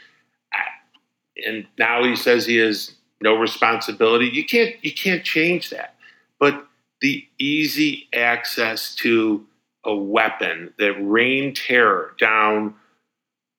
and 1.37 1.67
now 1.79 2.05
he 2.05 2.17
says 2.17 2.47
he 2.47 2.57
has 2.57 2.93
no 3.21 3.37
responsibility. 3.37 4.27
You 4.27 4.45
can't 4.45 4.75
you 4.83 4.93
can't 4.93 5.25
change 5.25 5.71
that. 5.71 5.95
But 6.39 6.67
the 7.01 7.27
easy 7.39 8.09
access 8.15 8.95
to 8.97 9.47
a 9.85 9.95
weapon 9.95 10.73
that 10.79 10.95
rained 11.01 11.57
terror 11.57 12.15
down 12.19 12.75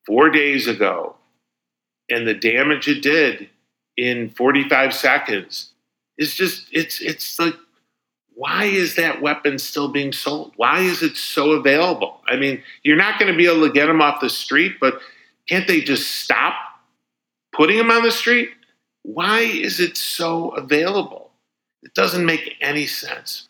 four 0.06 0.30
days 0.30 0.68
ago 0.68 1.16
and 2.10 2.28
the 2.28 2.34
damage 2.34 2.88
it 2.88 3.01
did 3.01 3.50
in 3.98 4.30
45 4.30 4.94
seconds 4.94 5.72
is 6.18 6.36
just 6.36 6.68
it's 6.72 7.01
it's 7.01 7.40
like 7.40 7.56
why 8.34 8.66
is 8.66 8.96
that 8.96 9.22
weapon 9.22 9.58
still 9.58 9.88
being 9.88 10.12
sold 10.12 10.54
why 10.56 10.80
is 10.80 11.01
it 11.01 11.16
so 11.16 11.51
available 11.51 12.22
i 12.28 12.36
mean 12.36 12.62
you're 12.84 12.96
not 12.96 13.20
going 13.20 13.32
to 13.32 13.38
be 13.38 13.48
able 13.48 13.66
to 13.66 13.74
get 13.74 13.88
them 13.88 14.01
off 14.01 14.22
the 14.22 14.30
street 14.30 14.75
but 14.80 15.00
can't 15.48 15.68
they 15.68 15.82
just 15.82 16.22
stop 16.22 16.56
putting 17.53 17.77
them 17.77 17.91
on 17.91 18.03
the 18.03 18.12
street. 18.12 18.50
Why 19.03 19.39
is 19.39 19.79
it 19.79 19.98
so 19.98 20.50
available? 20.50 21.31
It 21.84 21.93
doesn't 21.93 22.25
make 22.25 22.55
any 22.62 22.86
sense. 22.86 23.50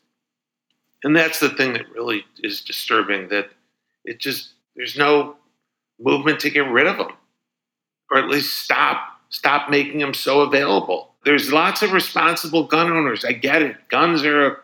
And 1.04 1.16
that's 1.16 1.40
the 1.40 1.50
thing 1.50 1.74
that 1.74 1.90
really 1.90 2.26
is 2.40 2.62
disturbing 2.62 3.30
that 3.30 3.50
it 4.06 4.20
just, 4.20 4.54
there's 4.76 4.98
no 4.98 5.36
movement 6.00 6.40
to 6.42 6.50
get 6.50 6.70
rid 6.70 6.88
of 6.88 6.98
them 6.98 7.12
or 8.12 8.18
at 8.18 8.28
least 8.30 8.60
stop 8.60 9.08
stop 9.30 9.70
making 9.70 10.00
them 10.00 10.14
so 10.14 10.42
available. 10.42 11.16
There's 11.24 11.54
lots 11.54 11.82
of 11.82 11.94
responsible 11.94 12.66
gun 12.66 12.92
owners. 12.92 13.24
I 13.24 13.32
get 13.32 13.62
it. 13.62 13.78
Guns 13.88 14.24
are 14.24 14.46
a 14.46 14.58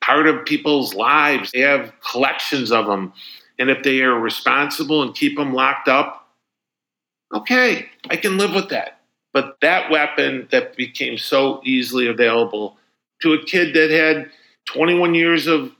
part 0.00 0.26
of 0.26 0.46
people's 0.46 0.94
lives. 0.94 1.52
They 1.52 1.60
have 1.60 1.92
collections 2.00 2.72
of 2.72 2.86
them. 2.86 3.12
And 3.58 3.68
if 3.68 3.82
they 3.82 4.00
are 4.00 4.18
responsible 4.18 5.02
and 5.02 5.14
keep 5.14 5.36
them 5.36 5.52
locked 5.52 5.88
up, 5.88 6.27
okay, 7.34 7.86
I 8.10 8.16
can 8.16 8.38
live 8.38 8.54
with 8.54 8.70
that. 8.70 9.00
But 9.32 9.58
that 9.60 9.90
weapon 9.90 10.48
that 10.50 10.76
became 10.76 11.18
so 11.18 11.60
easily 11.64 12.06
available 12.06 12.76
to 13.22 13.34
a 13.34 13.44
kid 13.44 13.74
that 13.74 13.90
had 13.90 14.30
21 14.66 15.14
years 15.14 15.46
of 15.46 15.72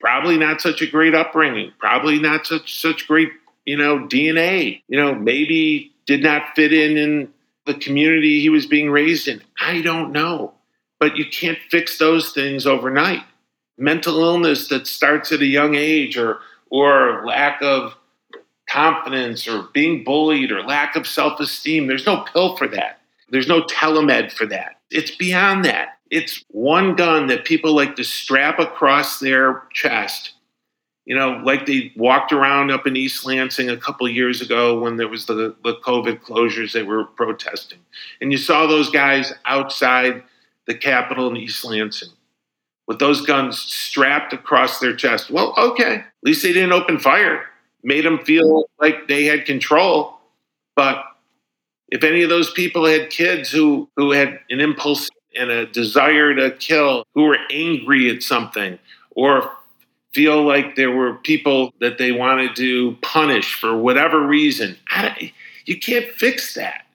probably 0.00 0.36
not 0.36 0.60
such 0.60 0.82
a 0.82 0.86
great 0.86 1.14
upbringing, 1.14 1.72
probably 1.78 2.18
not 2.18 2.46
such 2.46 2.80
such 2.80 3.06
great, 3.06 3.30
you 3.64 3.76
know, 3.76 4.00
DNA, 4.00 4.82
you 4.88 4.98
know, 4.98 5.14
maybe 5.14 5.92
did 6.06 6.22
not 6.22 6.54
fit 6.54 6.72
in 6.72 6.96
in 6.96 7.28
the 7.66 7.74
community 7.74 8.40
he 8.40 8.48
was 8.48 8.66
being 8.66 8.90
raised 8.90 9.28
in. 9.28 9.40
I 9.60 9.82
don't 9.82 10.12
know. 10.12 10.54
But 10.98 11.16
you 11.16 11.24
can't 11.26 11.58
fix 11.70 11.98
those 11.98 12.32
things 12.32 12.66
overnight. 12.66 13.22
Mental 13.78 14.20
illness 14.22 14.68
that 14.68 14.86
starts 14.86 15.32
at 15.32 15.40
a 15.40 15.46
young 15.46 15.74
age 15.74 16.16
or 16.16 16.38
or 16.70 17.24
lack 17.26 17.60
of 17.62 17.94
confidence 18.72 19.46
or 19.46 19.68
being 19.74 20.02
bullied 20.02 20.50
or 20.50 20.62
lack 20.62 20.96
of 20.96 21.06
self 21.06 21.38
esteem. 21.40 21.86
There's 21.86 22.06
no 22.06 22.24
pill 22.32 22.56
for 22.56 22.66
that. 22.68 23.00
There's 23.28 23.48
no 23.48 23.62
telemed 23.62 24.32
for 24.32 24.46
that. 24.46 24.80
It's 24.90 25.14
beyond 25.14 25.64
that. 25.64 25.98
It's 26.10 26.44
one 26.48 26.94
gun 26.94 27.26
that 27.28 27.44
people 27.44 27.74
like 27.74 27.96
to 27.96 28.04
strap 28.04 28.58
across 28.58 29.20
their 29.20 29.62
chest. 29.72 30.32
You 31.04 31.16
know, 31.16 31.40
like 31.44 31.66
they 31.66 31.92
walked 31.96 32.32
around 32.32 32.70
up 32.70 32.86
in 32.86 32.96
East 32.96 33.24
Lansing 33.26 33.68
a 33.68 33.76
couple 33.76 34.08
years 34.08 34.40
ago 34.40 34.78
when 34.78 34.96
there 34.96 35.08
was 35.08 35.26
the, 35.26 35.56
the 35.64 35.74
COVID 35.84 36.20
closures 36.20 36.72
they 36.72 36.84
were 36.84 37.04
protesting. 37.04 37.80
And 38.20 38.30
you 38.30 38.38
saw 38.38 38.66
those 38.66 38.90
guys 38.90 39.32
outside 39.44 40.22
the 40.66 40.74
Capitol 40.74 41.28
in 41.28 41.36
East 41.36 41.64
Lansing 41.64 42.10
with 42.86 42.98
those 43.00 43.26
guns 43.26 43.58
strapped 43.58 44.32
across 44.32 44.78
their 44.78 44.94
chest. 44.94 45.30
Well, 45.30 45.54
okay, 45.58 45.94
at 45.94 46.04
least 46.22 46.42
they 46.42 46.52
didn't 46.52 46.72
open 46.72 47.00
fire 47.00 47.46
made 47.82 48.04
them 48.04 48.24
feel 48.24 48.68
like 48.80 49.08
they 49.08 49.24
had 49.24 49.44
control. 49.44 50.18
But 50.76 51.04
if 51.88 52.04
any 52.04 52.22
of 52.22 52.30
those 52.30 52.50
people 52.50 52.86
had 52.86 53.10
kids 53.10 53.50
who, 53.50 53.88
who 53.96 54.12
had 54.12 54.40
an 54.50 54.60
impulse 54.60 55.10
and 55.38 55.50
a 55.50 55.66
desire 55.66 56.34
to 56.34 56.50
kill, 56.52 57.04
who 57.14 57.24
were 57.24 57.38
angry 57.50 58.14
at 58.14 58.22
something, 58.22 58.78
or 59.10 59.50
feel 60.14 60.42
like 60.42 60.76
there 60.76 60.90
were 60.90 61.14
people 61.14 61.72
that 61.80 61.98
they 61.98 62.12
wanted 62.12 62.54
to 62.56 62.96
punish 63.02 63.54
for 63.54 63.76
whatever 63.76 64.26
reason, 64.26 64.76
you 65.64 65.78
can't 65.78 66.06
fix 66.12 66.54
that. 66.54 66.86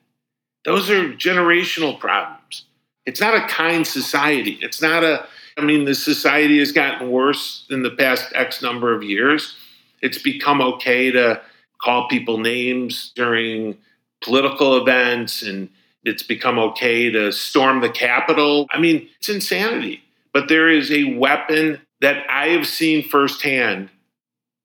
Those 0.64 0.90
are 0.90 1.12
generational 1.14 1.98
problems. 1.98 2.64
It's 3.06 3.20
not 3.20 3.34
a 3.34 3.46
kind 3.48 3.86
society. 3.86 4.58
It's 4.60 4.82
not 4.82 5.02
a, 5.02 5.26
I 5.56 5.62
mean, 5.62 5.84
the 5.84 5.94
society 5.94 6.58
has 6.58 6.72
gotten 6.72 7.10
worse 7.10 7.66
in 7.70 7.82
the 7.82 7.90
past 7.90 8.26
X 8.34 8.62
number 8.62 8.94
of 8.94 9.02
years 9.02 9.56
it's 10.02 10.18
become 10.18 10.60
okay 10.60 11.10
to 11.10 11.40
call 11.82 12.08
people 12.08 12.38
names 12.38 13.12
during 13.14 13.76
political 14.22 14.76
events 14.76 15.42
and 15.42 15.68
it's 16.04 16.22
become 16.22 16.58
okay 16.58 17.10
to 17.10 17.32
storm 17.32 17.80
the 17.80 17.90
Capitol. 17.90 18.66
I 18.70 18.78
mean, 18.78 19.08
it's 19.18 19.28
insanity. 19.28 20.02
But 20.32 20.48
there 20.48 20.70
is 20.70 20.90
a 20.90 21.14
weapon 21.14 21.80
that 22.00 22.24
I 22.30 22.48
have 22.48 22.66
seen 22.66 23.06
firsthand 23.08 23.90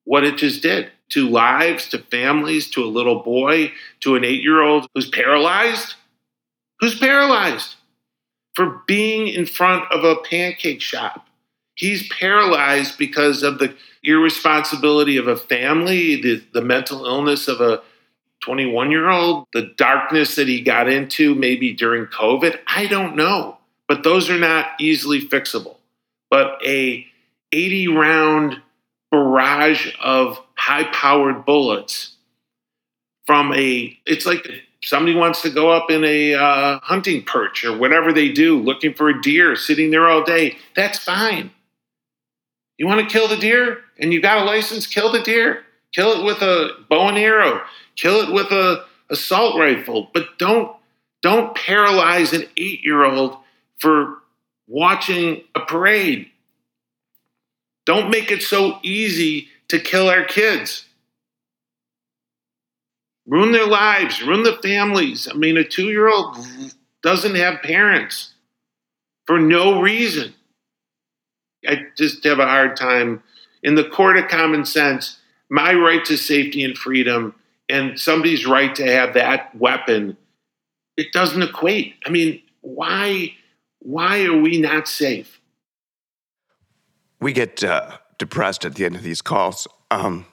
what 0.06 0.24
it 0.24 0.38
just 0.38 0.62
did 0.62 0.92
to 1.10 1.30
lives, 1.30 1.88
to 1.90 2.00
families, 2.00 2.70
to 2.72 2.84
a 2.84 2.86
little 2.86 3.24
boy, 3.24 3.72
to 4.02 4.16
an 4.16 4.24
eight 4.24 4.42
year 4.42 4.62
old 4.62 4.88
who's 4.94 5.10
paralyzed. 5.10 5.96
Who's 6.80 6.98
paralyzed 6.98 7.76
for 8.56 8.82
being 8.88 9.28
in 9.28 9.46
front 9.46 9.92
of 9.92 10.04
a 10.04 10.18
pancake 10.18 10.82
shop? 10.82 11.28
He's 11.76 12.08
paralyzed 12.10 12.98
because 12.98 13.44
of 13.44 13.60
the 13.60 13.76
irresponsibility 14.04 15.18
of 15.18 15.28
a 15.28 15.38
family, 15.38 16.22
the, 16.22 16.44
the 16.54 16.62
mental 16.62 17.06
illness 17.06 17.48
of 17.48 17.62
a 17.62 17.82
21 18.42 18.92
year 18.92 19.10
old, 19.10 19.48
the 19.54 19.74
darkness 19.78 20.36
that 20.36 20.48
he 20.48 20.62
got 20.62 20.90
into 20.90 21.34
maybe 21.34 21.74
during 21.74 22.06
COVID. 22.06 22.60
I 22.68 22.88
don't 22.88 23.16
know, 23.16 23.58
but 23.88 24.04
those 24.04 24.30
are 24.30 24.38
not 24.38 24.68
easily 24.80 25.22
fixable. 25.22 25.78
But 26.30 26.60
a 26.66 27.06
80 27.52 27.88
round 27.88 28.62
barrage 29.12 29.96
of 30.02 30.40
high 30.56 30.84
powered 30.86 31.46
bullets 31.46 32.16
from 33.26 33.54
a, 33.54 33.98
it's 34.06 34.26
like 34.26 34.46
somebody 34.84 35.16
wants 35.16 35.42
to 35.44 35.50
go 35.50 35.70
up 35.70 35.90
in 35.90 36.04
a 36.04 36.34
uh, 36.34 36.80
hunting 36.82 37.24
perch 37.24 37.64
or 37.64 37.78
whatever 37.78 38.12
they 38.12 38.30
do, 38.30 38.60
looking 38.60 38.94
for 38.94 39.08
a 39.08 39.22
deer, 39.22 39.56
sitting 39.56 39.92
there 39.92 40.10
all 40.10 40.24
day. 40.24 40.58
That's 40.76 41.00
fine. 41.00 41.52
You 42.78 42.88
want 42.88 43.02
to 43.02 43.12
kill 43.12 43.28
the 43.28 43.38
deer 43.38 43.80
and 44.00 44.12
you 44.14 44.22
got 44.22 44.40
a 44.40 44.44
license, 44.44 44.88
kill 44.88 45.12
the 45.12 45.22
deer. 45.22 45.64
Kill 45.94 46.20
it 46.20 46.26
with 46.26 46.42
a 46.42 46.72
bow 46.90 47.10
and 47.10 47.20
arrow. 47.20 47.62
Kill 47.96 48.22
it 48.22 48.34
with 48.34 48.48
a 48.48 48.84
assault 49.12 49.60
rifle. 49.60 50.10
But 50.12 50.40
don't 50.40 50.76
don't 51.22 51.56
paralyze 51.56 52.34
an 52.34 52.42
8-year-old 52.58 53.38
for 53.80 54.18
watching 54.68 55.44
a 55.54 55.62
parade. 55.62 56.32
Don't 57.86 58.10
make 58.10 58.32
it 58.32 58.42
so 58.42 58.80
easy 58.82 59.50
to 59.68 59.80
kill 59.80 60.10
our 60.10 60.26
kids. 60.26 60.86
Ruin 63.28 63.52
their 63.52 63.68
lives, 63.68 64.22
ruin 64.22 64.44
the 64.44 64.58
families. 64.62 65.30
I 65.32 65.36
mean, 65.36 65.58
a 65.58 65.64
2-year-old 65.64 66.38
doesn't 67.04 67.36
have 67.36 67.62
parents 67.62 68.34
for 69.28 69.40
no 69.40 69.80
reason. 69.80 70.34
I 71.68 71.88
just 71.96 72.24
have 72.24 72.40
a 72.40 72.46
hard 72.46 72.76
time 72.76 73.24
in 73.62 73.76
the 73.76 73.84
court 73.84 74.18
of 74.18 74.28
common 74.28 74.66
sense. 74.66 75.20
My 75.50 75.74
right 75.74 76.04
to 76.06 76.18
safety 76.18 76.64
and 76.64 76.78
freedom 76.78 77.36
and 77.70 78.00
somebody's 78.00 78.46
right 78.46 78.74
to 78.76 78.86
have 78.86 79.14
that 79.14 79.56
weapon, 79.56 80.18
it 80.98 81.12
doesn't 81.14 81.42
equate. 81.42 81.96
I 82.06 82.10
mean, 82.10 82.42
why 82.62 83.34
why 83.80 84.24
are 84.26 84.38
we 84.38 84.60
not 84.60 84.88
safe? 84.88 85.42
We 87.20 87.34
get 87.34 87.64
uh, 87.64 87.98
depressed 88.18 88.66
at 88.66 88.76
the 88.76 88.86
end 88.86 88.96
of 88.96 89.04
these 89.04 89.22
calls. 89.22 89.68
Um, 89.92 90.26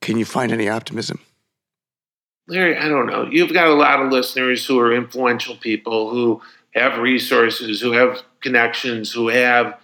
can 0.00 0.18
you 0.18 0.24
find 0.24 0.52
any 0.52 0.68
optimism? 0.68 1.20
Larry, 2.48 2.78
I 2.78 2.88
don't 2.88 3.06
know. 3.06 3.28
You've 3.30 3.52
got 3.52 3.68
a 3.68 3.74
lot 3.74 4.00
of 4.00 4.10
listeners 4.10 4.64
who 4.66 4.78
are 4.78 4.92
influential 4.92 5.56
people 5.56 6.10
who 6.10 6.40
have 6.78 6.98
resources, 6.98 7.80
who 7.80 7.92
have 7.92 8.22
connections, 8.40 9.12
who 9.12 9.28
have 9.28 9.78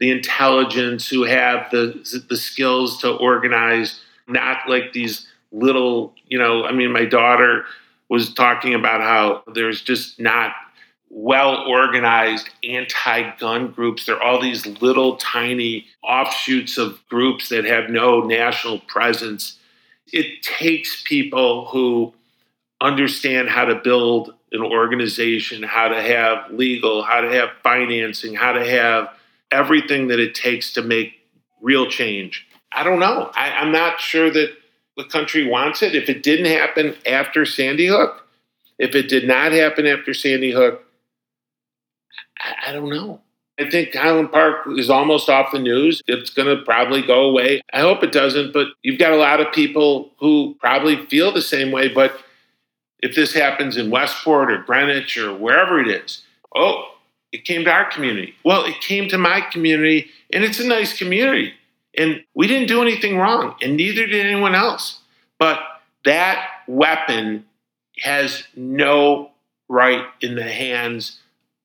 the 0.00 0.10
intelligence, 0.10 1.08
who 1.08 1.24
have 1.24 1.70
the 1.70 2.24
the 2.28 2.36
skills 2.36 2.98
to 2.98 3.10
organize, 3.10 4.00
not 4.26 4.68
like 4.68 4.92
these 4.92 5.26
little, 5.52 6.14
you 6.26 6.38
know, 6.38 6.64
I 6.64 6.72
mean 6.72 6.92
my 6.92 7.04
daughter 7.04 7.64
was 8.08 8.32
talking 8.32 8.74
about 8.74 9.00
how 9.00 9.42
there's 9.52 9.82
just 9.82 10.18
not 10.20 10.52
well 11.10 11.64
organized 11.66 12.48
anti 12.62 13.36
gun 13.38 13.70
groups. 13.72 14.06
There 14.06 14.16
are 14.16 14.22
all 14.22 14.40
these 14.40 14.66
little 14.80 15.16
tiny 15.16 15.86
offshoots 16.02 16.78
of 16.78 17.00
groups 17.08 17.48
that 17.48 17.64
have 17.64 17.90
no 17.90 18.20
national 18.20 18.80
presence. 18.80 19.58
It 20.12 20.42
takes 20.42 21.02
people 21.02 21.66
who 21.66 22.14
understand 22.80 23.48
how 23.48 23.64
to 23.64 23.74
build 23.74 24.34
an 24.52 24.62
organization, 24.62 25.62
how 25.62 25.88
to 25.88 26.00
have 26.00 26.50
legal, 26.50 27.02
how 27.02 27.20
to 27.20 27.30
have 27.30 27.50
financing, 27.62 28.34
how 28.34 28.52
to 28.52 28.64
have 28.64 29.10
everything 29.50 30.08
that 30.08 30.20
it 30.20 30.34
takes 30.34 30.72
to 30.72 30.82
make 30.82 31.14
real 31.60 31.88
change. 31.88 32.46
I 32.72 32.84
don't 32.84 33.00
know. 33.00 33.30
I, 33.34 33.50
I'm 33.50 33.72
not 33.72 34.00
sure 34.00 34.30
that 34.30 34.52
the 34.96 35.04
country 35.04 35.46
wants 35.46 35.82
it. 35.82 35.94
If 35.94 36.08
it 36.08 36.22
didn't 36.22 36.46
happen 36.46 36.94
after 37.06 37.44
Sandy 37.44 37.86
Hook, 37.86 38.26
if 38.78 38.94
it 38.94 39.08
did 39.08 39.26
not 39.26 39.52
happen 39.52 39.86
after 39.86 40.14
Sandy 40.14 40.52
Hook, 40.52 40.84
I, 42.38 42.70
I 42.70 42.72
don't 42.72 42.90
know. 42.90 43.20
I 43.58 43.68
think 43.68 43.94
Highland 43.94 44.30
Park 44.30 44.68
is 44.76 44.88
almost 44.88 45.28
off 45.28 45.50
the 45.50 45.58
news. 45.58 46.00
It's 46.06 46.30
going 46.30 46.56
to 46.56 46.62
probably 46.64 47.02
go 47.02 47.22
away. 47.22 47.60
I 47.72 47.80
hope 47.80 48.04
it 48.04 48.12
doesn't, 48.12 48.52
but 48.52 48.68
you've 48.82 49.00
got 49.00 49.12
a 49.12 49.16
lot 49.16 49.40
of 49.40 49.52
people 49.52 50.12
who 50.20 50.56
probably 50.60 51.04
feel 51.06 51.32
the 51.32 51.42
same 51.42 51.72
way. 51.72 51.88
But 51.88 52.16
if 53.00 53.14
this 53.14 53.32
happens 53.32 53.76
in 53.76 53.90
Westport 53.90 54.50
or 54.50 54.62
Greenwich 54.62 55.16
or 55.16 55.34
wherever 55.34 55.80
it 55.80 55.88
is, 55.88 56.22
oh, 56.54 56.94
it 57.32 57.44
came 57.44 57.64
to 57.64 57.70
our 57.70 57.90
community. 57.90 58.34
Well, 58.44 58.64
it 58.64 58.80
came 58.80 59.08
to 59.10 59.18
my 59.18 59.40
community, 59.40 60.10
and 60.32 60.44
it's 60.44 60.60
a 60.60 60.66
nice 60.66 60.96
community. 60.96 61.54
And 61.96 62.24
we 62.34 62.46
didn't 62.46 62.68
do 62.68 62.82
anything 62.82 63.18
wrong, 63.18 63.54
and 63.60 63.76
neither 63.76 64.06
did 64.06 64.24
anyone 64.24 64.54
else. 64.54 65.00
But 65.38 65.60
that 66.04 66.46
weapon 66.66 67.44
has 67.98 68.44
no 68.56 69.30
right 69.68 70.04
in 70.20 70.34
the 70.34 70.42
hands 70.42 71.18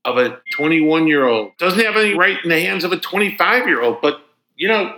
of 0.06 0.18
a 0.18 0.42
21 0.52 1.08
year 1.08 1.26
old. 1.26 1.56
Doesn't 1.58 1.84
have 1.84 1.96
any 1.96 2.16
right 2.16 2.38
in 2.44 2.50
the 2.50 2.60
hands 2.60 2.84
of 2.84 2.92
a 2.92 3.00
25 3.00 3.68
year 3.68 3.82
old. 3.82 4.02
But, 4.02 4.22
you 4.56 4.68
know, 4.68 4.98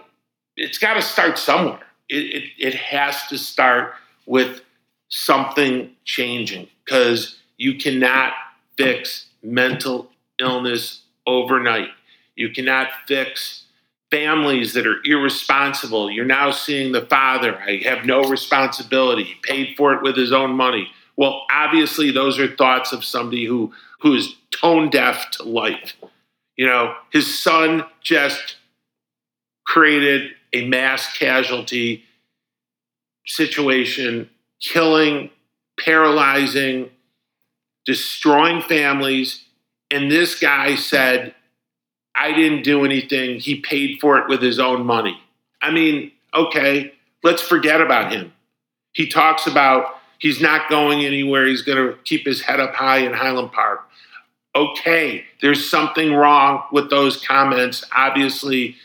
it's 0.55 0.77
got 0.77 0.95
to 0.95 1.01
start 1.01 1.37
somewhere. 1.37 1.83
It, 2.09 2.15
it, 2.15 2.43
it 2.57 2.73
has 2.75 3.27
to 3.27 3.37
start 3.37 3.93
with 4.25 4.61
something 5.09 5.91
changing 6.03 6.67
because 6.83 7.37
you 7.57 7.75
cannot 7.75 8.33
fix 8.77 9.27
mental 9.43 10.09
illness 10.39 11.01
overnight. 11.25 11.89
You 12.35 12.49
cannot 12.49 12.89
fix 13.07 13.63
families 14.11 14.73
that 14.73 14.85
are 14.85 15.01
irresponsible. 15.05 16.11
You're 16.11 16.25
now 16.25 16.51
seeing 16.51 16.91
the 16.91 17.05
father, 17.05 17.57
I 17.57 17.81
have 17.85 18.05
no 18.05 18.23
responsibility, 18.23 19.23
he 19.23 19.35
paid 19.41 19.75
for 19.77 19.93
it 19.93 20.03
with 20.03 20.15
his 20.15 20.31
own 20.31 20.51
money. 20.51 20.91
Well, 21.17 21.45
obviously, 21.51 22.11
those 22.11 22.39
are 22.39 22.55
thoughts 22.55 22.91
of 22.91 23.05
somebody 23.05 23.45
who, 23.45 23.73
who 24.01 24.13
is 24.13 24.35
tone 24.51 24.89
deaf 24.89 25.31
to 25.31 25.43
life. 25.43 25.93
You 26.55 26.65
know, 26.65 26.95
his 27.11 27.41
son 27.41 27.83
just 28.01 28.57
created 29.65 30.31
a 30.53 30.67
mass 30.67 31.17
casualty 31.17 32.03
situation, 33.25 34.29
killing, 34.59 35.29
paralyzing, 35.79 36.89
destroying 37.85 38.61
families. 38.61 39.43
And 39.91 40.09
this 40.09 40.39
guy 40.39 40.75
said, 40.75 41.35
I 42.15 42.31
didn't 42.31 42.63
do 42.63 42.85
anything. 42.85 43.39
He 43.39 43.59
paid 43.59 43.99
for 43.99 44.17
it 44.17 44.27
with 44.27 44.41
his 44.41 44.59
own 44.59 44.85
money. 44.85 45.19
I 45.61 45.71
mean, 45.71 46.11
okay, 46.33 46.93
let's 47.23 47.41
forget 47.41 47.81
about 47.81 48.11
him. 48.11 48.33
He 48.93 49.07
talks 49.07 49.47
about 49.47 49.97
he's 50.19 50.41
not 50.41 50.69
going 50.69 51.05
anywhere. 51.05 51.45
He's 51.45 51.61
going 51.61 51.77
to 51.77 51.97
keep 52.03 52.25
his 52.25 52.41
head 52.41 52.59
up 52.59 52.73
high 52.73 52.99
in 52.99 53.13
Highland 53.13 53.51
Park. 53.51 53.81
Okay, 54.55 55.25
there's 55.41 55.69
something 55.69 56.13
wrong 56.13 56.63
with 56.71 56.89
those 56.89 57.17
comments. 57.25 57.83
Obviously, 57.95 58.77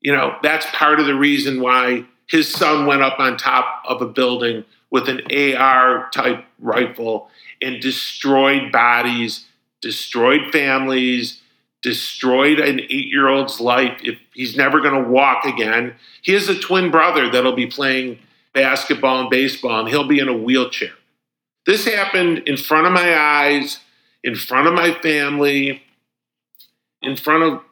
you 0.00 0.12
know, 0.12 0.36
that's 0.42 0.66
part 0.72 0.98
of 0.98 1.06
the 1.06 1.14
reason 1.14 1.60
why 1.60 2.04
his 2.26 2.52
son 2.52 2.86
went 2.86 3.02
up 3.02 3.20
on 3.20 3.36
top 3.36 3.82
of 3.86 4.02
a 4.02 4.06
building 4.06 4.64
with 4.90 5.08
an 5.08 5.20
AR 5.56 6.08
type 6.10 6.44
rifle 6.58 7.28
and 7.60 7.80
destroyed 7.80 8.72
bodies, 8.72 9.46
destroyed 9.80 10.52
families, 10.52 11.40
destroyed 11.82 12.58
an 12.58 12.80
eight 12.80 13.06
year 13.06 13.28
old's 13.28 13.60
life. 13.60 14.00
If 14.02 14.18
he's 14.34 14.56
never 14.56 14.80
going 14.80 15.02
to 15.02 15.08
walk 15.08 15.44
again, 15.44 15.94
he 16.22 16.32
has 16.32 16.48
a 16.48 16.58
twin 16.58 16.90
brother 16.90 17.30
that'll 17.30 17.52
be 17.52 17.66
playing 17.66 18.18
basketball 18.52 19.20
and 19.20 19.30
baseball, 19.30 19.80
and 19.80 19.88
he'll 19.88 20.08
be 20.08 20.18
in 20.18 20.28
a 20.28 20.36
wheelchair. 20.36 20.92
This 21.66 21.84
happened 21.84 22.38
in 22.46 22.56
front 22.56 22.86
of 22.86 22.92
my 22.92 23.16
eyes, 23.16 23.78
in 24.24 24.34
front 24.34 24.66
of 24.66 24.74
my 24.74 24.92
family, 25.00 25.82
in 27.02 27.16
front 27.16 27.42
of 27.42 27.62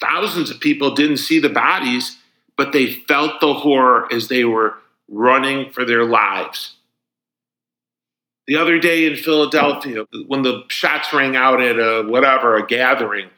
thousands 0.00 0.50
of 0.50 0.60
people. 0.60 0.94
Didn't 0.94 1.18
see 1.18 1.38
the 1.38 1.48
bodies, 1.48 2.18
but 2.56 2.72
they 2.72 2.92
felt 2.92 3.40
the 3.40 3.54
horror 3.54 4.12
as 4.12 4.28
they 4.28 4.44
were 4.44 4.74
running 5.10 5.70
for 5.72 5.84
their 5.84 6.04
lives. 6.04 6.76
The 8.46 8.56
other 8.56 8.78
day 8.78 9.06
in 9.06 9.16
Philadelphia, 9.16 10.06
when 10.26 10.42
the 10.42 10.64
shots 10.68 11.12
rang 11.12 11.36
out 11.36 11.60
at 11.60 11.76
a 11.76 12.04
whatever, 12.08 12.56
a 12.56 12.66
gathering, 12.66 13.28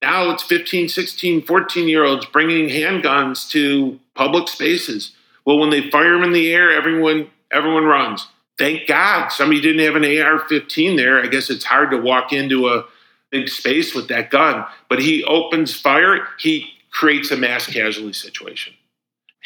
now 0.00 0.30
it's 0.30 0.42
15, 0.42 0.88
16, 0.88 1.42
14 1.42 1.88
year 1.88 2.04
olds 2.04 2.26
bringing 2.26 2.68
handguns 2.68 3.48
to 3.50 3.98
public 4.14 4.48
spaces. 4.48 5.12
Well, 5.44 5.58
when 5.58 5.70
they 5.70 5.90
fire 5.90 6.14
them 6.14 6.22
in 6.22 6.32
the 6.32 6.52
air, 6.52 6.70
everyone 6.70 7.30
everyone 7.52 7.84
runs. 7.84 8.28
Thank 8.58 8.86
God 8.86 9.28
somebody 9.28 9.60
didn't 9.60 9.84
have 9.84 9.96
an 9.96 10.04
AR-15 10.04 10.96
there. 10.96 11.22
I 11.22 11.26
guess 11.26 11.50
it's 11.50 11.64
hard 11.64 11.90
to 11.90 11.98
walk 11.98 12.32
into 12.32 12.68
a 12.68 12.84
big 13.30 13.48
space 13.48 13.94
with 13.94 14.08
that 14.08 14.30
gun. 14.30 14.64
But 14.88 15.00
he 15.00 15.24
opens 15.24 15.74
fire. 15.74 16.26
He 16.38 16.70
creates 16.90 17.30
a 17.30 17.36
mass 17.36 17.66
casualty 17.66 18.12
situation. 18.12 18.74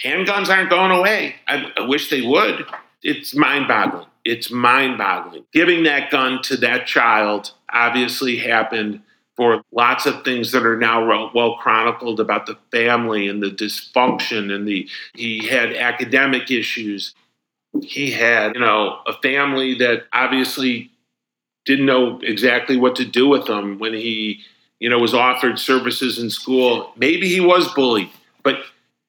Handguns 0.05 0.49
aren't 0.49 0.71
going 0.71 0.91
away. 0.91 1.37
I, 1.47 1.73
I 1.77 1.87
wish 1.87 2.11
they 2.11 2.23
would. 2.23 2.67
It's 3.03 3.35
mind-boggling. 3.35 4.07
It's 4.25 4.51
mind-boggling. 4.51 5.45
Giving 5.53 5.85
that 5.85 6.11
gun 6.11 6.43
to 6.43 6.57
that 6.59 6.87
child 6.87 7.53
obviously 7.73 8.37
happened 8.37 9.03
for 9.37 9.63
lots 9.71 10.07
of 10.07 10.25
things 10.25 10.53
that 10.53 10.65
are 10.65 10.77
now 10.77 11.31
well 11.33 11.57
chronicled 11.57 12.19
about 12.19 12.47
the 12.47 12.57
family 12.71 13.29
and 13.29 13.43
the 13.43 13.51
dysfunction 13.51 14.53
and 14.53 14.67
the 14.67 14.89
he 15.15 15.47
had 15.47 15.75
academic 15.75 16.51
issues 16.51 17.15
he 17.83 18.11
had 18.11 18.55
you 18.55 18.61
know 18.61 18.99
a 19.07 19.13
family 19.21 19.75
that 19.75 20.05
obviously 20.13 20.91
didn't 21.67 21.87
know 21.87 22.19
exactly 22.23 22.77
what 22.77 22.97
to 22.97 23.05
do 23.05 23.29
with 23.29 23.49
him 23.49 23.79
when 23.79 23.93
he 23.93 24.41
you 24.81 24.89
know 24.89 24.99
was 24.99 25.15
offered 25.15 25.59
services 25.59 26.19
in 26.19 26.31
school 26.31 26.93
maybe 26.97 27.29
he 27.29 27.41
was 27.41 27.73
bullied 27.75 28.11
but 28.43 28.57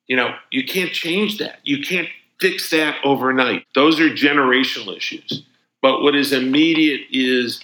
you 0.08 0.15
know 0.15 0.36
you 0.52 0.65
can't 0.65 0.91
change 0.91 1.38
that 1.38 1.60
you 1.63 1.82
can't 1.82 2.08
fix 2.39 2.70
that 2.70 2.96
overnight 3.04 3.65
those 3.76 4.00
are 4.00 4.10
generational 4.10 4.96
issues 4.96 5.43
but 5.82 6.02
what 6.02 6.15
is 6.15 6.34
immediate 6.34 7.02
is 7.12 7.63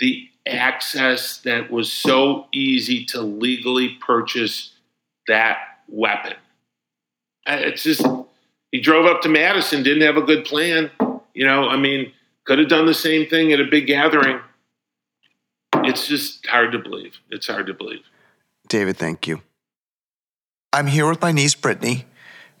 the 0.00 0.28
access 0.46 1.38
that 1.38 1.70
was 1.70 1.92
so 1.92 2.46
easy 2.52 3.04
to 3.06 3.20
legally 3.20 3.96
purchase 4.00 4.72
that 5.28 5.58
weapon. 5.88 6.34
It's 7.46 7.82
just, 7.82 8.04
he 8.70 8.80
drove 8.80 9.06
up 9.06 9.22
to 9.22 9.28
Madison, 9.28 9.82
didn't 9.82 10.02
have 10.02 10.16
a 10.16 10.22
good 10.22 10.44
plan. 10.44 10.90
You 11.34 11.46
know, 11.46 11.68
I 11.68 11.76
mean, 11.76 12.12
could 12.44 12.58
have 12.58 12.68
done 12.68 12.86
the 12.86 12.94
same 12.94 13.28
thing 13.28 13.52
at 13.52 13.60
a 13.60 13.64
big 13.64 13.86
gathering. 13.86 14.40
It's 15.76 16.06
just 16.06 16.46
hard 16.46 16.72
to 16.72 16.78
believe. 16.78 17.16
It's 17.30 17.46
hard 17.46 17.66
to 17.66 17.74
believe. 17.74 18.02
David, 18.68 18.96
thank 18.96 19.26
you. 19.26 19.42
I'm 20.72 20.86
here 20.86 21.06
with 21.06 21.20
my 21.20 21.32
niece, 21.32 21.54
Brittany. 21.54 22.06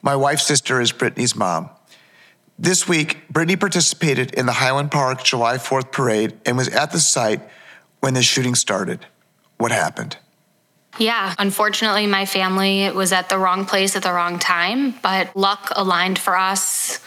My 0.02 0.14
wife's 0.16 0.46
sister 0.46 0.80
is 0.80 0.92
Brittany's 0.92 1.34
mom. 1.34 1.70
This 2.58 2.86
week, 2.86 3.26
Brittany 3.30 3.56
participated 3.56 4.34
in 4.34 4.44
the 4.44 4.52
Highland 4.52 4.90
Park 4.90 5.24
July 5.24 5.56
4th 5.56 5.90
parade 5.92 6.38
and 6.44 6.56
was 6.56 6.68
at 6.68 6.92
the 6.92 7.00
site 7.00 7.40
when 8.00 8.12
the 8.12 8.22
shooting 8.22 8.54
started. 8.54 9.06
What 9.56 9.72
happened? 9.72 10.18
Yeah, 10.98 11.34
unfortunately, 11.38 12.06
my 12.06 12.26
family 12.26 12.90
was 12.90 13.12
at 13.12 13.30
the 13.30 13.38
wrong 13.38 13.64
place 13.64 13.96
at 13.96 14.02
the 14.02 14.12
wrong 14.12 14.38
time, 14.38 14.94
but 15.02 15.34
luck 15.34 15.72
aligned 15.74 16.18
for 16.18 16.36
us 16.36 17.00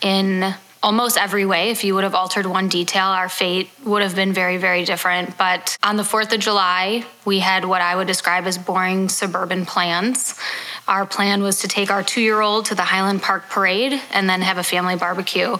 in 0.00 0.54
almost 0.82 1.16
every 1.18 1.44
way. 1.44 1.70
If 1.70 1.84
you 1.84 1.94
would 1.94 2.04
have 2.04 2.14
altered 2.14 2.46
one 2.46 2.68
detail, 2.68 3.06
our 3.06 3.28
fate 3.28 3.70
would 3.84 4.02
have 4.02 4.14
been 4.14 4.32
very, 4.32 4.56
very 4.56 4.84
different. 4.84 5.36
But 5.36 5.76
on 5.82 5.96
the 5.96 6.02
4th 6.02 6.32
of 6.32 6.40
July, 6.40 7.04
we 7.24 7.40
had 7.40 7.64
what 7.64 7.80
I 7.80 7.96
would 7.96 8.06
describe 8.06 8.46
as 8.46 8.58
boring 8.58 9.08
suburban 9.08 9.66
plans. 9.66 10.38
Our 10.86 11.04
plan 11.06 11.42
was 11.42 11.60
to 11.60 11.68
take 11.68 11.90
our 11.90 12.02
two 12.02 12.20
year 12.20 12.40
old 12.40 12.66
to 12.66 12.74
the 12.74 12.82
Highland 12.82 13.22
Park 13.22 13.48
parade 13.48 14.00
and 14.12 14.28
then 14.28 14.40
have 14.40 14.58
a 14.58 14.64
family 14.64 14.96
barbecue 14.96 15.56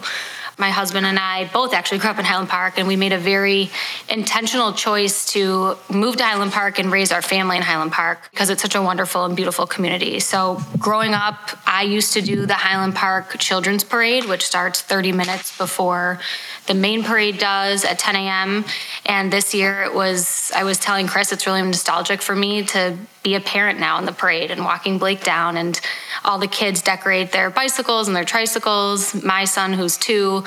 my 0.59 0.69
husband 0.69 1.05
and 1.05 1.17
I 1.17 1.45
both 1.45 1.73
actually 1.73 1.99
grew 1.99 2.09
up 2.09 2.19
in 2.19 2.25
Highland 2.25 2.49
Park, 2.49 2.77
and 2.77 2.87
we 2.87 2.95
made 2.95 3.13
a 3.13 3.17
very 3.17 3.69
intentional 4.09 4.73
choice 4.73 5.25
to 5.33 5.77
move 5.89 6.17
to 6.17 6.23
Highland 6.23 6.51
Park 6.51 6.79
and 6.79 6.91
raise 6.91 7.11
our 7.11 7.21
family 7.21 7.57
in 7.57 7.63
Highland 7.63 7.91
Park 7.91 8.29
because 8.31 8.49
it's 8.49 8.61
such 8.61 8.75
a 8.75 8.81
wonderful 8.81 9.25
and 9.25 9.35
beautiful 9.35 9.65
community. 9.65 10.19
So, 10.19 10.61
growing 10.77 11.13
up, 11.13 11.57
I 11.65 11.83
used 11.83 12.13
to 12.13 12.21
do 12.21 12.45
the 12.45 12.55
Highland 12.55 12.95
Park 12.95 13.37
Children's 13.39 13.83
Parade, 13.83 14.25
which 14.25 14.45
starts 14.45 14.81
30 14.81 15.13
minutes 15.13 15.57
before 15.57 16.19
the 16.69 16.75
main 16.75 17.03
parade 17.03 17.39
does 17.39 17.83
at 17.83 17.97
10 17.97 18.15
a.m. 18.15 18.63
And 19.05 19.33
this 19.33 19.55
year 19.55 19.81
it 19.81 19.93
was, 19.93 20.51
I 20.55 20.63
was 20.63 20.77
telling 20.77 21.07
Chris, 21.07 21.31
it's 21.31 21.47
really 21.47 21.63
nostalgic 21.63 22.21
for 22.21 22.35
me 22.35 22.63
to 22.65 22.95
be 23.23 23.35
a 23.35 23.39
parent 23.39 23.79
now 23.79 23.99
in 23.99 24.05
the 24.05 24.11
parade 24.11 24.51
and 24.51 24.63
walking 24.63 24.97
Blake 24.97 25.23
down 25.23 25.57
and 25.57 25.79
all 26.23 26.37
the 26.37 26.47
kids 26.47 26.81
decorate 26.81 27.31
their 27.31 27.49
bicycles 27.49 28.07
and 28.07 28.15
their 28.15 28.25
tricycles. 28.25 29.13
My 29.23 29.45
son, 29.45 29.73
who's 29.73 29.97
two, 29.97 30.43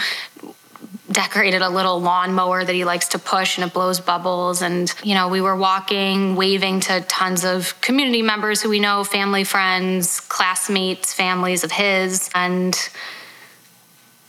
decorated 1.10 1.60
a 1.62 1.68
little 1.68 2.00
lawnmower 2.00 2.64
that 2.64 2.74
he 2.74 2.84
likes 2.84 3.08
to 3.08 3.18
push 3.18 3.58
and 3.58 3.66
it 3.66 3.74
blows 3.74 4.00
bubbles. 4.00 4.62
And, 4.62 4.92
you 5.02 5.14
know, 5.14 5.28
we 5.28 5.40
were 5.40 5.56
walking, 5.56 6.34
waving 6.36 6.80
to 6.80 7.02
tons 7.02 7.44
of 7.44 7.78
community 7.80 8.22
members 8.22 8.62
who 8.62 8.70
we 8.70 8.80
know, 8.80 9.04
family, 9.04 9.44
friends, 9.44 10.20
classmates, 10.20 11.12
families 11.12 11.64
of 11.64 11.72
his. 11.72 12.30
And 12.34 12.76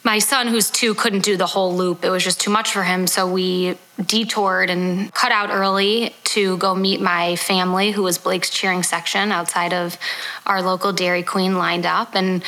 my 0.04 0.20
son, 0.20 0.48
who's 0.48 0.70
two, 0.70 0.94
couldn't 0.96 1.24
do 1.24 1.38
the 1.38 1.46
whole 1.46 1.74
loop. 1.74 2.04
It 2.04 2.10
was 2.10 2.24
just 2.24 2.42
too 2.42 2.50
much 2.50 2.72
for 2.72 2.84
him. 2.84 3.08
So 3.08 3.32
we 3.32 3.78
detoured 4.06 4.70
and 4.70 5.14
cut 5.14 5.32
out 5.32 5.50
early 5.50 6.14
to 6.26 6.58
go 6.58 6.76
meet 6.76 7.00
my 7.00 7.38
family, 7.38 7.92
who 7.92 8.04
was 8.04 8.18
Blake's 8.18 8.50
cheering 8.50 8.84
section 8.84 9.32
outside 9.32 9.74
of 9.74 9.98
our 10.46 10.62
local 10.62 10.92
Dairy 10.92 11.24
Queen 11.24 11.58
lined 11.58 11.86
up. 11.86 12.16
And 12.16 12.44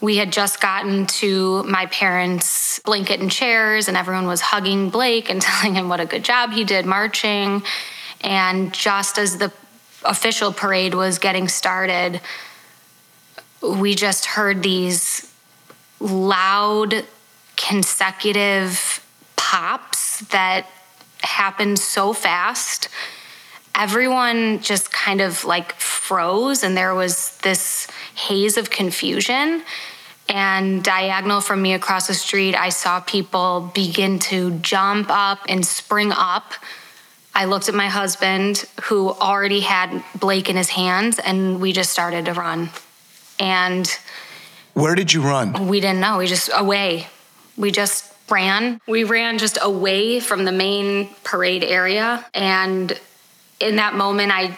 we 0.00 0.16
had 0.16 0.32
just 0.32 0.60
gotten 0.60 1.06
to 1.06 1.64
my 1.64 1.86
parents' 1.86 2.78
blanket 2.80 3.20
and 3.20 3.30
chairs, 3.30 3.88
and 3.88 3.96
everyone 3.96 4.26
was 4.26 4.40
hugging 4.40 4.88
Blake 4.90 5.30
and 5.30 5.42
telling 5.42 5.74
him 5.74 5.88
what 5.88 6.00
a 6.00 6.06
good 6.06 6.24
job 6.24 6.52
he 6.52 6.64
did 6.64 6.86
marching. 6.86 7.62
And 8.20 8.72
just 8.72 9.18
as 9.18 9.38
the 9.38 9.52
official 10.04 10.52
parade 10.52 10.94
was 10.94 11.18
getting 11.18 11.48
started, 11.48 12.20
we 13.62 13.94
just 13.94 14.26
heard 14.26 14.62
these 14.62 15.29
loud, 16.00 17.04
consecutive 17.56 19.06
pops 19.36 20.20
that 20.30 20.66
happened 21.22 21.78
so 21.78 22.12
fast. 22.12 22.88
Everyone 23.74 24.60
just 24.60 24.92
kind 24.92 25.20
of 25.20 25.44
like 25.44 25.74
froze, 25.74 26.62
and 26.62 26.76
there 26.76 26.94
was 26.94 27.36
this 27.38 27.86
haze 28.14 28.56
of 28.56 28.70
confusion. 28.70 29.62
And 30.28 30.84
diagonal 30.84 31.40
from 31.40 31.60
me 31.60 31.74
across 31.74 32.06
the 32.06 32.14
street, 32.14 32.54
I 32.54 32.68
saw 32.68 33.00
people 33.00 33.70
begin 33.74 34.18
to 34.20 34.52
jump 34.58 35.08
up 35.10 35.40
and 35.48 35.66
spring 35.66 36.12
up. 36.12 36.52
I 37.34 37.46
looked 37.46 37.68
at 37.68 37.74
my 37.74 37.88
husband, 37.88 38.64
who 38.84 39.10
already 39.10 39.60
had 39.60 40.02
Blake 40.18 40.48
in 40.48 40.56
his 40.56 40.68
hands, 40.68 41.18
and 41.18 41.60
we 41.60 41.72
just 41.72 41.90
started 41.90 42.26
to 42.26 42.34
run. 42.34 42.70
And 43.38 43.90
where 44.80 44.94
did 44.94 45.12
you 45.12 45.22
run? 45.22 45.68
We 45.68 45.80
didn't 45.80 46.00
know. 46.00 46.18
We 46.18 46.26
just 46.26 46.50
away. 46.52 47.06
We 47.56 47.70
just 47.70 48.12
ran. 48.30 48.80
We 48.86 49.04
ran 49.04 49.38
just 49.38 49.58
away 49.60 50.20
from 50.20 50.44
the 50.44 50.52
main 50.52 51.08
parade 51.24 51.64
area. 51.64 52.24
And 52.34 52.98
in 53.58 53.76
that 53.76 53.94
moment, 53.94 54.32
I 54.32 54.56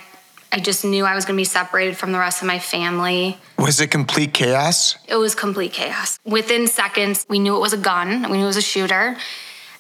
I 0.55 0.59
just 0.59 0.85
knew 0.85 1.07
I 1.07 1.15
was 1.15 1.25
going 1.25 1.35
to 1.35 1.41
be 1.41 1.47
separated 1.47 1.97
from 1.97 2.13
the 2.13 2.19
rest 2.19 2.43
of 2.43 2.47
my 2.47 2.59
family. 2.59 3.39
Was 3.59 3.81
it 3.81 3.91
complete 3.91 4.35
chaos? 4.35 4.99
It 5.09 5.17
was 5.17 5.35
complete 5.35 5.73
chaos. 5.73 6.19
Within 6.27 6.67
seconds, 6.67 7.25
we 7.27 7.39
knew 7.39 7.57
it 7.57 7.61
was 7.61 7.73
a 7.73 7.79
gun, 7.79 8.31
we 8.31 8.37
knew 8.37 8.45
it 8.45 8.49
was 8.49 8.59
a 8.59 8.63
shooter, 8.63 9.17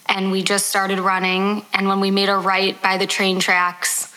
and 0.06 0.32
we 0.32 0.42
just 0.42 0.68
started 0.68 0.98
running. 0.98 1.66
And 1.74 1.88
when 1.88 2.00
we 2.00 2.10
made 2.10 2.30
a 2.30 2.36
right 2.36 2.80
by 2.80 2.96
the 2.96 3.06
train 3.06 3.38
tracks, 3.38 4.14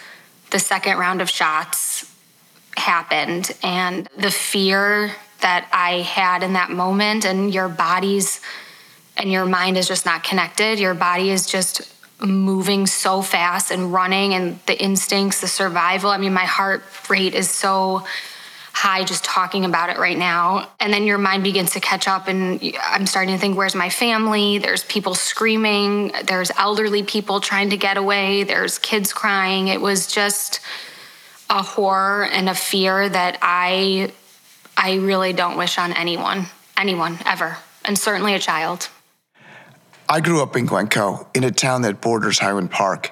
the 0.51 0.59
second 0.59 0.97
round 0.97 1.21
of 1.21 1.29
shots 1.29 2.09
happened. 2.77 3.51
And 3.61 4.07
the 4.17 4.31
fear 4.31 5.11
that 5.41 5.67
I 5.71 6.01
had 6.01 6.43
in 6.43 6.53
that 6.53 6.71
moment, 6.71 7.25
and 7.25 7.53
your 7.53 7.69
body's 7.69 8.41
and 9.17 9.31
your 9.31 9.45
mind 9.45 9.77
is 9.77 9.87
just 9.87 10.05
not 10.05 10.23
connected. 10.23 10.79
Your 10.79 10.93
body 10.93 11.29
is 11.29 11.47
just 11.47 11.91
moving 12.19 12.85
so 12.85 13.21
fast 13.21 13.71
and 13.71 13.93
running, 13.93 14.33
and 14.33 14.59
the 14.65 14.81
instincts, 14.81 15.41
the 15.41 15.47
survival. 15.47 16.09
I 16.09 16.17
mean, 16.17 16.33
my 16.33 16.45
heart 16.45 16.83
rate 17.09 17.33
is 17.33 17.49
so 17.49 18.05
high 18.73 19.05
just 19.05 19.23
talking 19.23 19.63
about 19.63 19.89
it 19.89 19.97
right 19.97 20.17
now. 20.17 20.67
And 20.81 20.91
then 20.91 21.05
your 21.05 21.17
mind 21.17 21.43
begins 21.43 21.71
to 21.71 21.79
catch 21.79 22.09
up, 22.09 22.27
and 22.27 22.59
I'm 22.83 23.05
starting 23.05 23.33
to 23.33 23.39
think, 23.39 23.57
where's 23.57 23.73
my 23.73 23.89
family? 23.89 24.57
There's 24.57 24.83
people 24.83 25.15
screaming, 25.15 26.11
there's 26.25 26.51
elderly 26.57 27.03
people 27.03 27.39
trying 27.39 27.69
to 27.69 27.77
get 27.77 27.95
away, 27.95 28.43
there's 28.43 28.77
kids 28.77 29.13
crying. 29.13 29.69
It 29.69 29.79
was 29.79 30.07
just 30.07 30.59
a 31.49 31.61
horror 31.61 32.25
and 32.25 32.49
a 32.49 32.53
fear 32.53 33.07
that 33.07 33.37
I 33.41 34.11
I 34.77 34.95
really 34.95 35.33
don't 35.33 35.57
wish 35.57 35.77
on 35.77 35.93
anyone, 35.93 36.47
anyone 36.77 37.17
ever, 37.25 37.57
and 37.83 37.97
certainly 37.97 38.33
a 38.33 38.39
child. 38.39 38.89
I 40.07 40.19
grew 40.19 40.43
up 40.43 40.55
in 40.55 40.65
Glencoe, 40.65 41.27
in 41.33 41.43
a 41.43 41.51
town 41.51 41.81
that 41.81 42.01
borders 42.01 42.39
Highland 42.39 42.71
Park. 42.71 43.11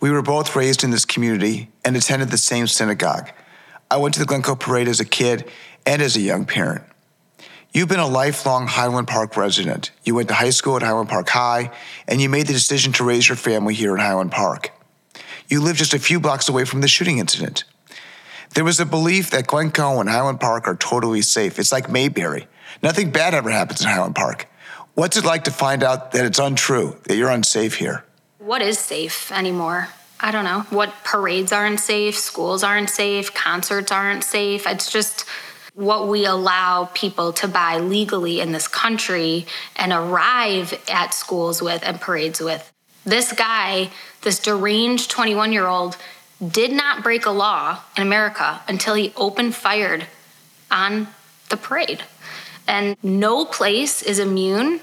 We 0.00 0.10
were 0.10 0.22
both 0.22 0.56
raised 0.56 0.82
in 0.82 0.90
this 0.90 1.04
community 1.04 1.68
and 1.84 1.96
attended 1.96 2.30
the 2.30 2.38
same 2.38 2.66
synagogue. 2.66 3.30
I 3.90 3.98
went 3.98 4.14
to 4.14 4.20
the 4.20 4.26
Glencoe 4.26 4.56
parade 4.56 4.88
as 4.88 4.98
a 4.98 5.04
kid 5.04 5.48
and 5.86 6.02
as 6.02 6.16
a 6.16 6.20
young 6.20 6.44
parent. 6.44 6.82
You've 7.72 7.88
been 7.88 8.00
a 8.00 8.06
lifelong 8.06 8.66
Highland 8.66 9.08
Park 9.08 9.36
resident. 9.36 9.92
You 10.04 10.14
went 10.14 10.28
to 10.28 10.34
high 10.34 10.50
school 10.50 10.76
at 10.76 10.82
Highland 10.82 11.08
Park 11.08 11.28
High, 11.28 11.70
and 12.08 12.20
you 12.20 12.28
made 12.28 12.46
the 12.46 12.52
decision 12.52 12.92
to 12.94 13.04
raise 13.04 13.28
your 13.28 13.36
family 13.36 13.74
here 13.74 13.94
in 13.94 14.00
Highland 14.00 14.32
Park. 14.32 14.72
You 15.48 15.60
live 15.60 15.76
just 15.76 15.94
a 15.94 15.98
few 15.98 16.20
blocks 16.20 16.48
away 16.48 16.64
from 16.64 16.80
the 16.80 16.88
shooting 16.88 17.18
incident. 17.18 17.64
There 18.54 18.64
was 18.64 18.80
a 18.80 18.86
belief 18.86 19.30
that 19.30 19.46
Glencoe 19.46 19.98
and 20.00 20.10
Highland 20.10 20.38
Park 20.38 20.68
are 20.68 20.76
totally 20.76 21.22
safe. 21.22 21.58
It's 21.58 21.72
like 21.72 21.88
Mayberry. 21.88 22.48
Nothing 22.82 23.10
bad 23.10 23.32
ever 23.32 23.50
happens 23.50 23.80
in 23.80 23.88
Highland 23.88 24.14
Park. 24.14 24.46
What's 24.94 25.16
it 25.16 25.24
like 25.24 25.44
to 25.44 25.50
find 25.50 25.82
out 25.82 26.12
that 26.12 26.26
it's 26.26 26.38
untrue, 26.38 26.98
that 27.04 27.16
you're 27.16 27.30
unsafe 27.30 27.76
here? 27.76 28.04
What 28.38 28.60
is 28.60 28.78
safe 28.78 29.32
anymore? 29.32 29.88
I 30.20 30.30
don't 30.30 30.44
know. 30.44 30.60
What 30.68 30.92
parades 31.02 31.50
aren't 31.50 31.80
safe, 31.80 32.14
schools 32.16 32.62
aren't 32.62 32.90
safe, 32.90 33.32
concerts 33.32 33.90
aren't 33.90 34.22
safe. 34.22 34.66
It's 34.66 34.92
just 34.92 35.24
what 35.74 36.08
we 36.08 36.26
allow 36.26 36.90
people 36.92 37.32
to 37.32 37.48
buy 37.48 37.78
legally 37.78 38.40
in 38.40 38.52
this 38.52 38.68
country 38.68 39.46
and 39.76 39.92
arrive 39.92 40.78
at 40.90 41.14
schools 41.14 41.62
with 41.62 41.82
and 41.84 41.98
parades 41.98 42.40
with. 42.40 42.70
This 43.04 43.32
guy, 43.32 43.90
this 44.20 44.38
deranged 44.38 45.10
21 45.10 45.52
year 45.52 45.66
old, 45.66 45.96
did 46.46 46.72
not 46.72 47.02
break 47.02 47.26
a 47.26 47.30
law 47.30 47.80
in 47.96 48.02
America 48.02 48.60
until 48.66 48.94
he 48.94 49.12
opened 49.16 49.54
fired 49.54 50.06
on 50.70 51.08
the 51.50 51.56
parade. 51.56 52.02
And 52.66 52.96
no 53.02 53.44
place 53.44 54.02
is 54.02 54.18
immune 54.18 54.80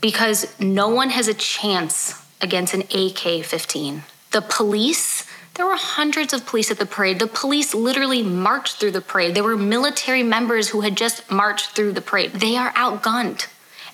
because 0.00 0.58
no 0.58 0.88
one 0.88 1.10
has 1.10 1.28
a 1.28 1.34
chance 1.34 2.24
against 2.40 2.74
an 2.74 2.82
AK 2.82 3.44
15. 3.44 4.02
The 4.30 4.40
police, 4.42 5.26
there 5.54 5.66
were 5.66 5.76
hundreds 5.76 6.32
of 6.32 6.46
police 6.46 6.70
at 6.70 6.78
the 6.78 6.86
parade. 6.86 7.18
The 7.18 7.26
police 7.26 7.74
literally 7.74 8.22
marched 8.22 8.76
through 8.76 8.92
the 8.92 9.00
parade. 9.00 9.34
There 9.34 9.44
were 9.44 9.56
military 9.56 10.22
members 10.22 10.68
who 10.68 10.82
had 10.82 10.96
just 10.96 11.30
marched 11.30 11.70
through 11.70 11.92
the 11.92 12.00
parade. 12.00 12.32
They 12.32 12.56
are 12.56 12.72
outgunned. 12.72 13.46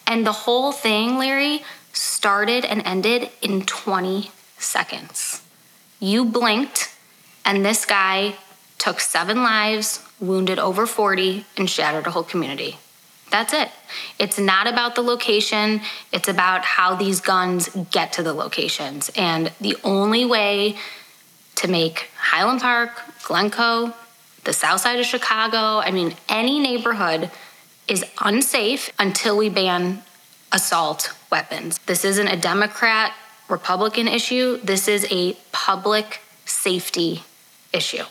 And 0.06 0.26
the 0.26 0.32
whole 0.32 0.72
thing, 0.72 1.16
Larry, 1.16 1.64
started 1.92 2.64
and 2.64 2.82
ended 2.84 3.30
in 3.40 3.62
20 3.64 4.30
seconds. 4.58 5.42
You 6.00 6.24
blinked 6.24 6.93
and 7.44 7.64
this 7.64 7.84
guy 7.84 8.34
took 8.78 9.00
seven 9.00 9.42
lives, 9.42 10.04
wounded 10.20 10.58
over 10.58 10.86
40, 10.86 11.44
and 11.56 11.68
shattered 11.68 12.06
a 12.06 12.10
whole 12.10 12.22
community. 12.22 12.78
That's 13.30 13.52
it. 13.52 13.70
It's 14.18 14.38
not 14.38 14.66
about 14.66 14.94
the 14.94 15.02
location, 15.02 15.80
it's 16.12 16.28
about 16.28 16.64
how 16.64 16.94
these 16.94 17.20
guns 17.20 17.68
get 17.90 18.12
to 18.14 18.22
the 18.22 18.32
locations. 18.32 19.10
And 19.16 19.52
the 19.60 19.76
only 19.82 20.24
way 20.24 20.76
to 21.56 21.68
make 21.68 22.10
Highland 22.16 22.60
Park, 22.60 22.90
Glencoe, 23.24 23.92
the 24.44 24.52
south 24.52 24.82
side 24.82 25.00
of 25.00 25.06
Chicago, 25.06 25.78
I 25.78 25.90
mean, 25.90 26.14
any 26.28 26.60
neighborhood 26.60 27.30
is 27.88 28.04
unsafe 28.22 28.92
until 28.98 29.36
we 29.36 29.48
ban 29.48 30.02
assault 30.52 31.12
weapons. 31.30 31.78
This 31.86 32.04
isn't 32.04 32.28
a 32.28 32.36
Democrat 32.36 33.12
Republican 33.48 34.08
issue, 34.08 34.58
this 34.58 34.88
is 34.88 35.06
a 35.10 35.34
public 35.52 36.20
safety 36.44 37.22
issue. 37.74 38.04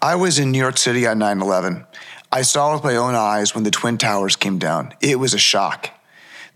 I 0.00 0.14
was 0.14 0.38
in 0.38 0.52
New 0.52 0.58
York 0.58 0.76
City 0.76 1.06
on 1.06 1.18
9 1.18 1.40
11. 1.40 1.86
I 2.30 2.42
saw 2.42 2.74
with 2.74 2.84
my 2.84 2.96
own 2.96 3.14
eyes 3.14 3.54
when 3.54 3.64
the 3.64 3.70
Twin 3.70 3.98
Towers 3.98 4.36
came 4.36 4.58
down. 4.58 4.92
It 5.00 5.18
was 5.18 5.32
a 5.32 5.38
shock. 5.38 5.90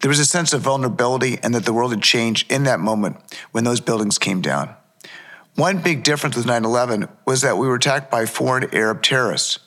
There 0.00 0.08
was 0.08 0.18
a 0.18 0.26
sense 0.26 0.52
of 0.52 0.62
vulnerability 0.62 1.38
and 1.42 1.54
that 1.54 1.64
the 1.64 1.72
world 1.72 1.90
had 1.92 2.02
changed 2.02 2.50
in 2.50 2.64
that 2.64 2.80
moment 2.80 3.16
when 3.52 3.64
those 3.64 3.80
buildings 3.80 4.18
came 4.18 4.40
down. 4.40 4.74
One 5.56 5.82
big 5.82 6.04
difference 6.04 6.36
with 6.36 6.46
9 6.46 6.64
11 6.64 7.08
was 7.24 7.40
that 7.42 7.56
we 7.56 7.66
were 7.66 7.74
attacked 7.74 8.10
by 8.10 8.26
foreign 8.26 8.74
Arab 8.74 9.02
terrorists. 9.02 9.58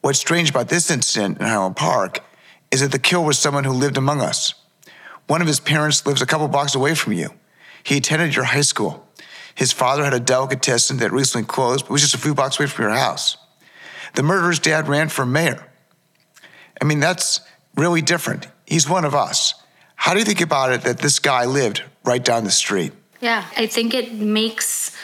What's 0.00 0.18
strange 0.18 0.50
about 0.50 0.68
this 0.68 0.90
incident 0.90 1.38
in 1.38 1.46
Highland 1.46 1.76
Park 1.76 2.20
is 2.70 2.80
that 2.80 2.92
the 2.92 2.98
killer 2.98 3.26
was 3.26 3.38
someone 3.38 3.64
who 3.64 3.72
lived 3.72 3.96
among 3.96 4.20
us. 4.20 4.54
One 5.26 5.40
of 5.40 5.46
his 5.46 5.60
parents 5.60 6.04
lives 6.06 6.22
a 6.22 6.26
couple 6.26 6.48
blocks 6.48 6.74
away 6.74 6.94
from 6.94 7.12
you. 7.12 7.30
He 7.84 7.98
attended 7.98 8.34
your 8.34 8.46
high 8.46 8.62
school. 8.62 9.06
His 9.54 9.72
father 9.72 10.04
had 10.04 10.14
a 10.14 10.20
delicatessen 10.20 10.98
that 10.98 11.12
recently 11.12 11.46
closed, 11.46 11.84
but 11.84 11.92
was 11.92 12.02
just 12.02 12.14
a 12.14 12.18
few 12.18 12.34
blocks 12.34 12.58
away 12.58 12.66
from 12.66 12.84
your 12.84 12.94
house. 12.94 13.36
The 14.14 14.22
murderer's 14.22 14.58
dad 14.58 14.88
ran 14.88 15.08
for 15.08 15.24
mayor. 15.24 15.66
I 16.80 16.84
mean, 16.84 17.00
that's 17.00 17.40
really 17.76 18.02
different. 18.02 18.48
He's 18.66 18.88
one 18.88 19.04
of 19.04 19.14
us. 19.14 19.54
How 19.96 20.12
do 20.12 20.18
you 20.18 20.24
think 20.24 20.40
about 20.40 20.72
it 20.72 20.82
that 20.82 20.98
this 20.98 21.18
guy 21.18 21.44
lived 21.44 21.82
right 22.04 22.24
down 22.24 22.44
the 22.44 22.50
street? 22.50 22.92
Yeah, 23.20 23.44
I 23.56 23.66
think 23.66 23.94
it 23.94 24.12
makes 24.12 24.96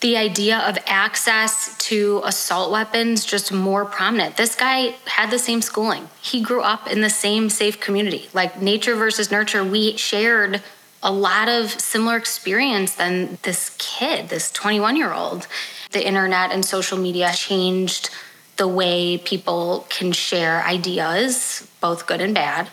the 0.00 0.16
idea 0.18 0.58
of 0.58 0.76
access 0.86 1.78
to 1.78 2.20
assault 2.24 2.70
weapons 2.70 3.24
just 3.24 3.52
more 3.52 3.86
prominent. 3.86 4.36
This 4.36 4.54
guy 4.54 4.96
had 5.06 5.30
the 5.30 5.38
same 5.38 5.62
schooling. 5.62 6.10
He 6.20 6.42
grew 6.42 6.60
up 6.60 6.90
in 6.90 7.00
the 7.00 7.08
same 7.08 7.48
safe 7.48 7.80
community. 7.80 8.28
Like 8.34 8.60
nature 8.60 8.96
versus 8.96 9.30
nurture, 9.30 9.64
we 9.64 9.96
shared 9.96 10.60
a 11.04 11.12
lot 11.12 11.48
of 11.50 11.70
similar 11.70 12.16
experience 12.16 12.94
than 12.94 13.38
this 13.42 13.76
kid, 13.78 14.30
this 14.30 14.50
21 14.50 14.96
year 14.96 15.12
old. 15.12 15.46
The 15.92 16.04
internet 16.04 16.50
and 16.50 16.64
social 16.64 16.98
media 16.98 17.30
changed 17.34 18.08
the 18.56 18.66
way 18.66 19.18
people 19.18 19.86
can 19.90 20.12
share 20.12 20.64
ideas, 20.64 21.68
both 21.80 22.06
good 22.06 22.22
and 22.22 22.34
bad. 22.34 22.70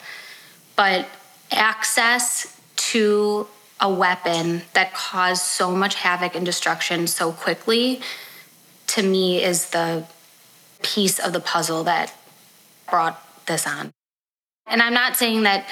But 0.78 1.08
access 1.52 2.60
to 2.78 3.48
a 3.82 3.92
weapon 3.92 4.62
that 4.74 4.94
caused 4.94 5.42
so 5.42 5.72
much 5.72 5.96
havoc 5.96 6.34
and 6.34 6.46
destruction 6.46 7.08
so 7.08 7.34
quickly, 7.34 8.00
to 8.88 9.04
me, 9.04 9.44
is 9.44 9.72
the 9.72 10.06
piece 10.82 11.20
of 11.20 11.34
the 11.34 11.40
puzzle 11.40 11.84
that 11.84 12.14
brought 12.90 13.22
this 13.48 13.68
on. 13.68 13.92
And 14.68 14.82
I'm 14.82 14.94
not 14.94 15.18
saying 15.18 15.44
that 15.44 15.66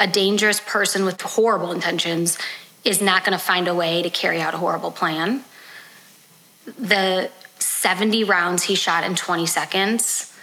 a 0.00 0.08
dangerous 0.08 0.58
person 0.58 1.04
with 1.04 1.20
horrible 1.20 1.70
intentions 1.70 2.36
is 2.84 3.00
not 3.00 3.24
going 3.24 3.38
to 3.38 3.44
find 3.44 3.68
a 3.68 3.74
way 3.74 4.02
to 4.02 4.10
carry 4.10 4.40
out 4.40 4.54
a 4.54 4.56
horrible 4.56 4.90
plan. 4.90 5.44
The 6.78 7.30
70 7.60 8.24
rounds 8.24 8.64
he 8.64 8.74
shot 8.74 9.04
in 9.04 9.14
20 9.14 9.46
seconds 9.46 10.34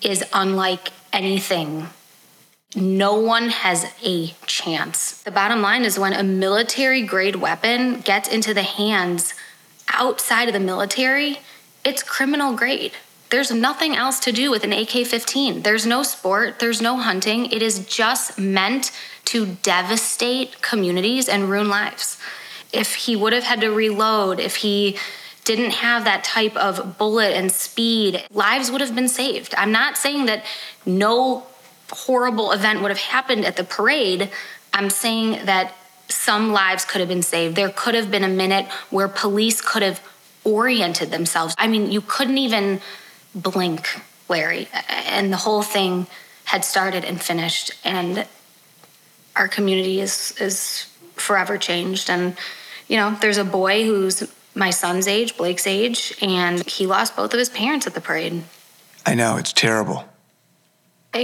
is 0.00 0.22
unlike 0.32 0.92
anything 1.12 1.88
no 2.76 3.18
one 3.18 3.48
has 3.48 3.90
a 4.04 4.34
chance. 4.46 5.22
The 5.22 5.30
bottom 5.30 5.62
line 5.62 5.84
is 5.84 5.98
when 5.98 6.12
a 6.12 6.22
military 6.22 7.02
grade 7.02 7.36
weapon 7.36 8.00
gets 8.00 8.28
into 8.28 8.52
the 8.52 8.62
hands 8.62 9.32
outside 9.88 10.48
of 10.48 10.54
the 10.54 10.60
military, 10.60 11.38
it's 11.84 12.02
criminal 12.02 12.54
grade. 12.54 12.92
There's 13.30 13.50
nothing 13.50 13.94
else 13.94 14.20
to 14.20 14.32
do 14.32 14.50
with 14.50 14.64
an 14.64 14.72
AK 14.72 15.06
15. 15.06 15.62
There's 15.62 15.84
no 15.84 16.02
sport, 16.02 16.58
there's 16.60 16.80
no 16.80 16.96
hunting. 16.96 17.46
It 17.46 17.62
is 17.62 17.86
just 17.86 18.38
meant 18.38 18.90
to 19.26 19.56
devastate 19.62 20.62
communities 20.62 21.28
and 21.28 21.50
ruin 21.50 21.68
lives. 21.68 22.18
If 22.72 22.94
he 22.94 23.16
would 23.16 23.32
have 23.32 23.44
had 23.44 23.60
to 23.60 23.68
reload, 23.68 24.40
if 24.40 24.56
he 24.56 24.96
didn't 25.44 25.72
have 25.72 26.04
that 26.04 26.24
type 26.24 26.56
of 26.56 26.98
bullet 26.98 27.34
and 27.34 27.52
speed, 27.52 28.24
lives 28.30 28.70
would 28.70 28.80
have 28.80 28.94
been 28.94 29.08
saved. 29.08 29.54
I'm 29.56 29.72
not 29.72 29.96
saying 29.96 30.26
that 30.26 30.44
no 30.86 31.46
horrible 31.90 32.52
event 32.52 32.82
would 32.82 32.90
have 32.90 32.98
happened 32.98 33.44
at 33.44 33.56
the 33.56 33.64
parade, 33.64 34.30
I'm 34.72 34.90
saying 34.90 35.46
that 35.46 35.74
some 36.08 36.52
lives 36.52 36.84
could 36.84 37.00
have 37.00 37.08
been 37.08 37.22
saved. 37.22 37.56
There 37.56 37.70
could 37.70 37.94
have 37.94 38.10
been 38.10 38.24
a 38.24 38.28
minute 38.28 38.66
where 38.90 39.08
police 39.08 39.60
could 39.60 39.82
have 39.82 40.00
oriented 40.44 41.10
themselves. 41.10 41.54
I 41.58 41.66
mean, 41.66 41.90
you 41.90 42.00
couldn't 42.00 42.38
even 42.38 42.80
blink, 43.34 43.88
Larry, 44.28 44.68
and 44.88 45.32
the 45.32 45.36
whole 45.36 45.62
thing 45.62 46.06
had 46.44 46.64
started 46.64 47.04
and 47.04 47.20
finished 47.20 47.72
and 47.84 48.26
our 49.36 49.48
community 49.48 50.00
is 50.00 50.34
is 50.40 50.86
forever 51.14 51.58
changed 51.58 52.10
and 52.10 52.36
you 52.88 52.96
know, 52.96 53.16
there's 53.20 53.36
a 53.36 53.44
boy 53.44 53.84
who's 53.84 54.26
my 54.54 54.70
son's 54.70 55.06
age, 55.06 55.36
Blake's 55.36 55.66
age, 55.66 56.16
and 56.22 56.66
he 56.66 56.86
lost 56.86 57.14
both 57.14 57.34
of 57.34 57.38
his 57.38 57.50
parents 57.50 57.86
at 57.86 57.92
the 57.92 58.00
parade. 58.00 58.42
I 59.04 59.14
know, 59.14 59.36
it's 59.36 59.52
terrible 59.52 60.08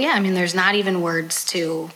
yeah, 0.01 0.13
I 0.13 0.19
mean, 0.19 0.33
there's 0.33 0.55
not 0.55 0.75
even 0.75 1.01
words 1.01 1.45
to 1.45 1.89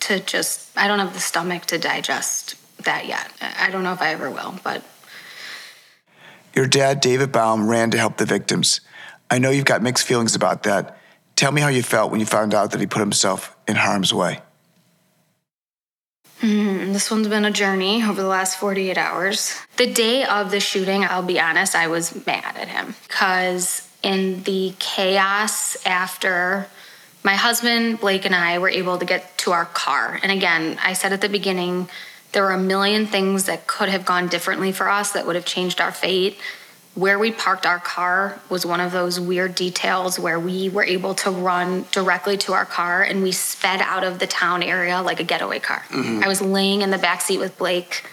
to 0.00 0.20
just. 0.20 0.68
I 0.76 0.88
don't 0.88 0.98
have 0.98 1.14
the 1.14 1.20
stomach 1.20 1.64
to 1.66 1.78
digest 1.78 2.54
that 2.84 3.06
yet. 3.06 3.30
I 3.40 3.70
don't 3.70 3.82
know 3.82 3.92
if 3.92 4.02
I 4.02 4.12
ever 4.12 4.30
will, 4.30 4.54
but. 4.62 4.82
Your 6.54 6.66
dad, 6.66 7.00
David 7.00 7.30
Baum, 7.30 7.68
ran 7.68 7.90
to 7.90 7.98
help 7.98 8.16
the 8.16 8.24
victims. 8.24 8.80
I 9.30 9.38
know 9.38 9.50
you've 9.50 9.64
got 9.64 9.82
mixed 9.82 10.06
feelings 10.06 10.34
about 10.34 10.62
that. 10.64 10.98
Tell 11.36 11.52
me 11.52 11.60
how 11.60 11.68
you 11.68 11.82
felt 11.82 12.10
when 12.10 12.20
you 12.20 12.26
found 12.26 12.54
out 12.54 12.72
that 12.72 12.80
he 12.80 12.86
put 12.86 13.00
himself 13.00 13.56
in 13.66 13.76
harm's 13.76 14.12
way. 14.12 14.40
Mm, 16.40 16.92
this 16.92 17.10
one's 17.10 17.28
been 17.28 17.44
a 17.44 17.50
journey 17.50 18.02
over 18.02 18.22
the 18.22 18.28
last 18.28 18.58
48 18.58 18.96
hours. 18.96 19.56
The 19.76 19.92
day 19.92 20.24
of 20.24 20.50
the 20.50 20.60
shooting, 20.60 21.04
I'll 21.04 21.22
be 21.22 21.40
honest, 21.40 21.74
I 21.74 21.88
was 21.88 22.24
mad 22.26 22.56
at 22.56 22.68
him 22.68 22.94
because 23.08 23.88
in 24.02 24.44
the 24.44 24.72
chaos 24.78 25.84
after 25.84 26.68
my 27.24 27.34
husband, 27.34 28.00
Blake, 28.00 28.24
and 28.24 28.34
I 28.34 28.58
were 28.58 28.68
able 28.68 28.98
to 28.98 29.04
get 29.04 29.36
to 29.38 29.50
our 29.52 29.64
car. 29.66 30.20
And 30.22 30.30
again, 30.30 30.78
I 30.82 30.92
said 30.92 31.12
at 31.12 31.20
the 31.20 31.28
beginning, 31.28 31.88
there 32.32 32.44
were 32.44 32.52
a 32.52 32.58
million 32.58 33.06
things 33.06 33.44
that 33.44 33.66
could 33.66 33.88
have 33.88 34.04
gone 34.04 34.28
differently 34.28 34.70
for 34.70 34.88
us 34.88 35.12
that 35.12 35.26
would 35.26 35.34
have 35.34 35.44
changed 35.44 35.80
our 35.80 35.92
fate. 35.92 36.38
Where 36.94 37.18
we 37.18 37.30
parked 37.30 37.64
our 37.64 37.78
car 37.78 38.40
was 38.48 38.66
one 38.66 38.80
of 38.80 38.90
those 38.90 39.20
weird 39.20 39.54
details 39.54 40.18
where 40.18 40.40
we 40.40 40.68
were 40.68 40.82
able 40.82 41.14
to 41.16 41.30
run 41.30 41.84
directly 41.92 42.36
to 42.38 42.54
our 42.54 42.64
car 42.64 43.02
and 43.02 43.22
we 43.22 43.30
sped 43.30 43.80
out 43.80 44.02
of 44.02 44.18
the 44.18 44.26
town 44.26 44.64
area 44.64 45.00
like 45.00 45.20
a 45.20 45.24
getaway 45.24 45.60
car. 45.60 45.84
Mm-hmm. 45.90 46.24
I 46.24 46.28
was 46.28 46.42
laying 46.42 46.82
in 46.82 46.90
the 46.90 46.98
back 46.98 47.20
seat 47.20 47.38
with 47.38 47.56
Blake 47.56 48.04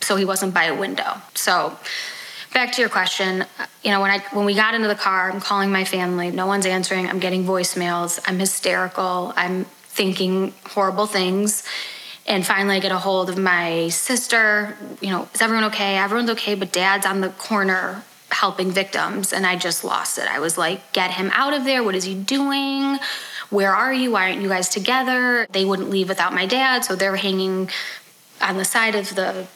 so 0.00 0.16
he 0.16 0.24
wasn't 0.24 0.52
by 0.52 0.64
a 0.64 0.74
window. 0.74 1.22
So 1.34 1.78
back 2.52 2.72
to 2.72 2.80
your 2.80 2.90
question, 2.90 3.44
you 3.82 3.90
know, 3.90 4.00
when 4.00 4.10
I 4.10 4.18
when 4.32 4.44
we 4.44 4.54
got 4.54 4.74
into 4.74 4.88
the 4.88 4.94
car, 4.94 5.30
I'm 5.30 5.40
calling 5.40 5.70
my 5.70 5.84
family. 5.84 6.30
No 6.30 6.46
one's 6.46 6.66
answering. 6.66 7.08
I'm 7.08 7.20
getting 7.20 7.44
voicemails. 7.44 8.20
I'm 8.26 8.38
hysterical. 8.38 9.32
I'm 9.36 9.64
thinking 9.64 10.54
horrible 10.66 11.06
things. 11.06 11.64
And 12.26 12.46
finally, 12.46 12.76
I 12.76 12.80
get 12.80 12.92
a 12.92 12.98
hold 12.98 13.28
of 13.28 13.38
my 13.38 13.88
sister. 13.88 14.76
You 15.00 15.10
know, 15.10 15.28
is 15.34 15.42
everyone 15.42 15.64
okay? 15.64 15.96
Everyone's 15.96 16.30
okay, 16.30 16.54
but 16.54 16.72
dad's 16.72 17.06
on 17.06 17.20
the 17.20 17.30
corner 17.30 18.02
helping 18.30 18.70
victims. 18.70 19.32
And 19.32 19.46
I 19.46 19.56
just 19.56 19.84
lost 19.84 20.18
it. 20.18 20.26
I 20.28 20.38
was 20.38 20.56
like, 20.56 20.92
get 20.92 21.10
him 21.10 21.30
out 21.34 21.52
of 21.52 21.64
there. 21.64 21.82
What 21.82 21.94
is 21.94 22.04
he 22.04 22.14
doing? 22.14 22.98
Where 23.50 23.74
are 23.74 23.92
you? 23.92 24.12
Why 24.12 24.30
aren't 24.30 24.42
you 24.42 24.48
guys 24.48 24.68
together? 24.68 25.46
They 25.50 25.64
wouldn't 25.64 25.90
leave 25.90 26.08
without 26.08 26.32
my 26.32 26.46
dad. 26.46 26.84
So 26.84 26.94
they're 26.94 27.16
hanging 27.16 27.70
on 28.40 28.56
the 28.56 28.64
side 28.64 28.94
of 28.94 29.14
the 29.14 29.46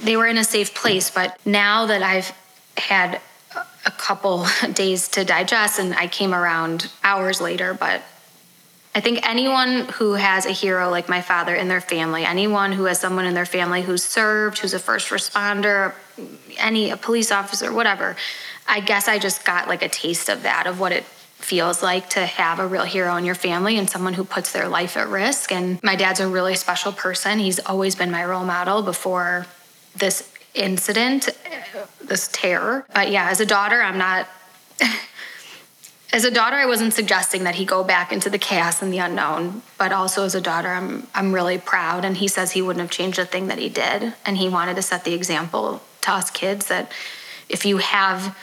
they 0.00 0.16
were 0.16 0.26
in 0.26 0.38
a 0.38 0.44
safe 0.44 0.74
place. 0.74 1.10
But 1.10 1.38
now 1.44 1.86
that 1.86 2.02
I've 2.02 2.32
had 2.76 3.20
a 3.84 3.90
couple 3.90 4.46
days 4.72 5.08
to 5.08 5.24
digest 5.24 5.78
and 5.78 5.94
I 5.94 6.06
came 6.06 6.34
around 6.34 6.90
hours 7.02 7.40
later, 7.40 7.74
but 7.74 8.02
I 8.94 9.00
think 9.00 9.26
anyone 9.26 9.88
who 9.88 10.14
has 10.14 10.44
a 10.44 10.50
hero 10.50 10.90
like 10.90 11.08
my 11.08 11.22
father 11.22 11.54
in 11.54 11.68
their 11.68 11.80
family, 11.80 12.24
anyone 12.24 12.72
who 12.72 12.84
has 12.84 13.00
someone 13.00 13.24
in 13.24 13.32
their 13.32 13.46
family 13.46 13.82
who's 13.82 14.04
served, 14.04 14.58
who's 14.58 14.74
a 14.74 14.78
first 14.78 15.08
responder, 15.08 15.94
any 16.58 16.90
a 16.90 16.96
police 16.98 17.32
officer, 17.32 17.72
whatever, 17.72 18.16
I 18.68 18.80
guess 18.80 19.08
I 19.08 19.18
just 19.18 19.46
got 19.46 19.66
like 19.66 19.82
a 19.82 19.88
taste 19.88 20.28
of 20.28 20.42
that 20.42 20.66
of 20.66 20.78
what 20.78 20.92
it 20.92 21.04
feels 21.04 21.82
like 21.82 22.08
to 22.10 22.24
have 22.24 22.58
a 22.58 22.66
real 22.66 22.84
hero 22.84 23.16
in 23.16 23.24
your 23.24 23.34
family 23.34 23.76
and 23.78 23.88
someone 23.88 24.14
who 24.14 24.24
puts 24.24 24.52
their 24.52 24.68
life 24.68 24.96
at 24.96 25.08
risk. 25.08 25.50
And 25.50 25.82
my 25.82 25.96
dad's 25.96 26.20
a 26.20 26.28
really 26.28 26.54
special 26.54 26.92
person. 26.92 27.38
He's 27.38 27.58
always 27.60 27.94
been 27.94 28.10
my 28.10 28.24
role 28.24 28.44
model 28.44 28.82
before 28.82 29.46
this 29.96 30.32
incident, 30.54 31.30
this 32.02 32.28
terror. 32.32 32.86
But 32.94 33.10
yeah, 33.10 33.30
as 33.30 33.40
a 33.40 33.46
daughter, 33.46 33.80
I'm 33.80 33.98
not. 33.98 34.28
as 36.12 36.24
a 36.24 36.30
daughter, 36.30 36.56
I 36.56 36.66
wasn't 36.66 36.92
suggesting 36.92 37.44
that 37.44 37.54
he 37.54 37.64
go 37.64 37.82
back 37.82 38.12
into 38.12 38.28
the 38.28 38.38
chaos 38.38 38.82
and 38.82 38.92
the 38.92 38.98
unknown. 38.98 39.62
But 39.78 39.92
also 39.92 40.24
as 40.24 40.34
a 40.34 40.40
daughter, 40.40 40.68
I'm 40.68 41.06
I'm 41.14 41.32
really 41.32 41.58
proud. 41.58 42.04
And 42.04 42.16
he 42.16 42.28
says 42.28 42.52
he 42.52 42.62
wouldn't 42.62 42.82
have 42.82 42.90
changed 42.90 43.18
a 43.18 43.24
thing 43.24 43.48
that 43.48 43.58
he 43.58 43.68
did, 43.68 44.14
and 44.26 44.36
he 44.36 44.48
wanted 44.48 44.76
to 44.76 44.82
set 44.82 45.04
the 45.04 45.14
example 45.14 45.82
to 46.02 46.12
us 46.12 46.30
kids 46.30 46.66
that 46.66 46.92
if 47.48 47.64
you 47.64 47.78
have 47.78 48.36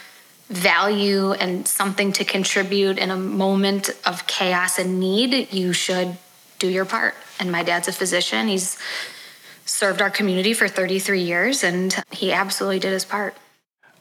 value 0.50 1.34
and 1.34 1.68
something 1.68 2.12
to 2.14 2.26
contribute 2.26 2.98
in 2.98 3.12
a 3.12 3.16
moment 3.16 3.92
of 4.06 4.26
chaos 4.26 4.80
and 4.80 5.00
need, 5.00 5.54
you 5.54 5.74
should 5.74 6.18
do 6.58 6.68
your 6.68 6.86
part. 6.86 7.14
And 7.40 7.52
my 7.52 7.64
dad's 7.64 7.88
a 7.88 7.92
physician. 7.92 8.48
He's 8.48 8.78
served 9.66 10.02
our 10.02 10.10
community 10.10 10.54
for 10.54 10.68
33 10.68 11.22
years, 11.22 11.64
and 11.64 11.96
he 12.12 12.32
absolutely 12.32 12.80
did 12.80 12.92
his 12.92 13.06
part. 13.06 13.36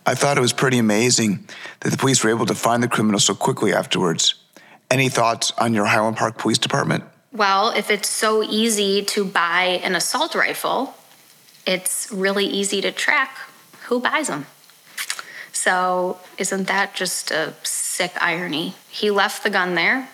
I 0.09 0.15
thought 0.15 0.39
it 0.39 0.41
was 0.41 0.55
pretty 0.55 0.79
amazing 0.79 1.47
that 1.81 1.91
the 1.91 1.99
police 1.99 2.25
were 2.25 2.31
able 2.31 2.47
to 2.47 2.55
find 2.55 2.83
the 2.83 2.89
criminal 2.89 3.21
so 3.21 3.35
quickly 3.35 3.75
afterwards. 3.75 4.37
Any 4.91 5.11
thoughts 5.11 5.53
on 5.59 5.75
your 5.75 5.85
Highland 5.85 6.17
Park 6.17 6.39
Police 6.39 6.57
Department? 6.57 7.05
Well, 7.31 7.73
if 7.77 7.91
it's 7.91 8.09
so 8.09 8.43
easy 8.43 9.03
to 9.03 9.23
buy 9.27 9.83
an 9.85 9.95
assault 9.95 10.35
rifle, 10.35 10.95
it's 11.67 12.11
really 12.11 12.47
easy 12.47 12.81
to 12.81 12.91
track 12.91 13.37
who 13.89 14.01
buys 14.01 14.29
them. 14.29 14.47
So, 15.53 16.19
isn't 16.39 16.69
that 16.69 16.95
just 16.95 17.31
a 17.31 17.53
sick 17.63 18.13
irony? 18.19 18.77
He 18.89 19.11
left 19.11 19.43
the 19.43 19.51
gun 19.51 19.75
there. 19.75 20.09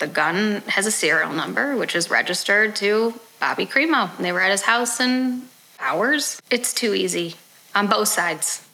The 0.00 0.08
gun 0.08 0.62
has 0.66 0.84
a 0.84 0.90
serial 0.90 1.32
number, 1.32 1.76
which 1.76 1.94
is 1.94 2.10
registered 2.10 2.74
to 2.76 3.14
Bobby 3.38 3.66
Crimo. 3.66 4.16
They 4.16 4.32
were 4.32 4.40
at 4.40 4.50
his 4.50 4.62
house 4.62 4.98
in 4.98 5.42
hours. 5.78 6.42
It's 6.50 6.74
too 6.74 6.92
easy 6.92 7.36
on 7.72 7.86
both 7.86 8.08
sides 8.08 8.64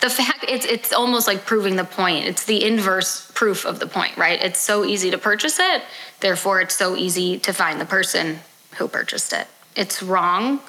the 0.00 0.10
fact 0.10 0.44
it's 0.48 0.66
it's 0.66 0.92
almost 0.92 1.26
like 1.26 1.44
proving 1.44 1.76
the 1.76 1.84
point. 1.84 2.26
It's 2.26 2.44
the 2.44 2.64
inverse 2.64 3.30
proof 3.34 3.64
of 3.64 3.80
the 3.80 3.86
point 3.86 4.16
right? 4.16 4.42
It's 4.42 4.60
so 4.60 4.84
easy 4.84 5.10
to 5.10 5.18
purchase 5.18 5.58
it 5.58 5.82
therefore 6.20 6.60
it's 6.60 6.76
so 6.76 6.96
easy 6.96 7.38
to 7.40 7.52
find 7.52 7.80
the 7.80 7.86
person 7.86 8.40
who 8.76 8.88
purchased 8.88 9.32
it. 9.32 9.46
It's 9.76 10.02
wrong. 10.02 10.60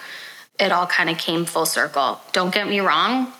It 0.59 0.71
all 0.71 0.87
kind 0.87 1.09
of 1.09 1.17
came 1.17 1.45
full 1.45 1.65
circle. 1.65 2.19
Don't 2.33 2.53
get 2.53 2.67
me 2.67 2.79
wrong 2.79 3.33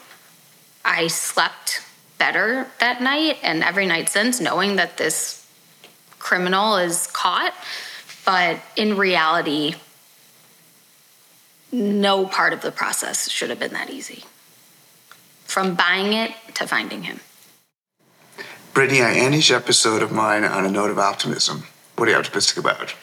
i 0.85 1.07
slept 1.07 1.81
better 2.17 2.67
that 2.79 3.01
night 3.01 3.37
and 3.43 3.63
every 3.63 3.85
night 3.85 4.09
since 4.09 4.39
knowing 4.39 4.75
that 4.75 4.97
this 4.97 5.47
criminal 6.17 6.77
is 6.77 7.07
caught 7.07 7.53
but 8.25 8.59
in 8.75 8.97
reality 8.97 9.75
no 11.71 12.25
part 12.25 12.51
of 12.53 12.61
the 12.61 12.71
process 12.71 13.29
should 13.29 13.49
have 13.49 13.59
been 13.59 13.73
that 13.73 13.89
easy 13.89 14.23
from 15.49 15.73
buying 15.73 16.13
it 16.13 16.31
to 16.53 16.67
finding 16.67 17.03
him. 17.03 17.19
Brittany, 18.73 19.01
I 19.01 19.13
end 19.15 19.33
each 19.33 19.51
episode 19.51 20.03
of 20.03 20.11
mine 20.11 20.43
on 20.43 20.63
a 20.63 20.69
note 20.69 20.91
of 20.91 20.99
optimism. 20.99 21.63
What 21.95 22.07
are 22.07 22.11
you 22.11 22.17
optimistic 22.17 22.57
about? 22.57 22.93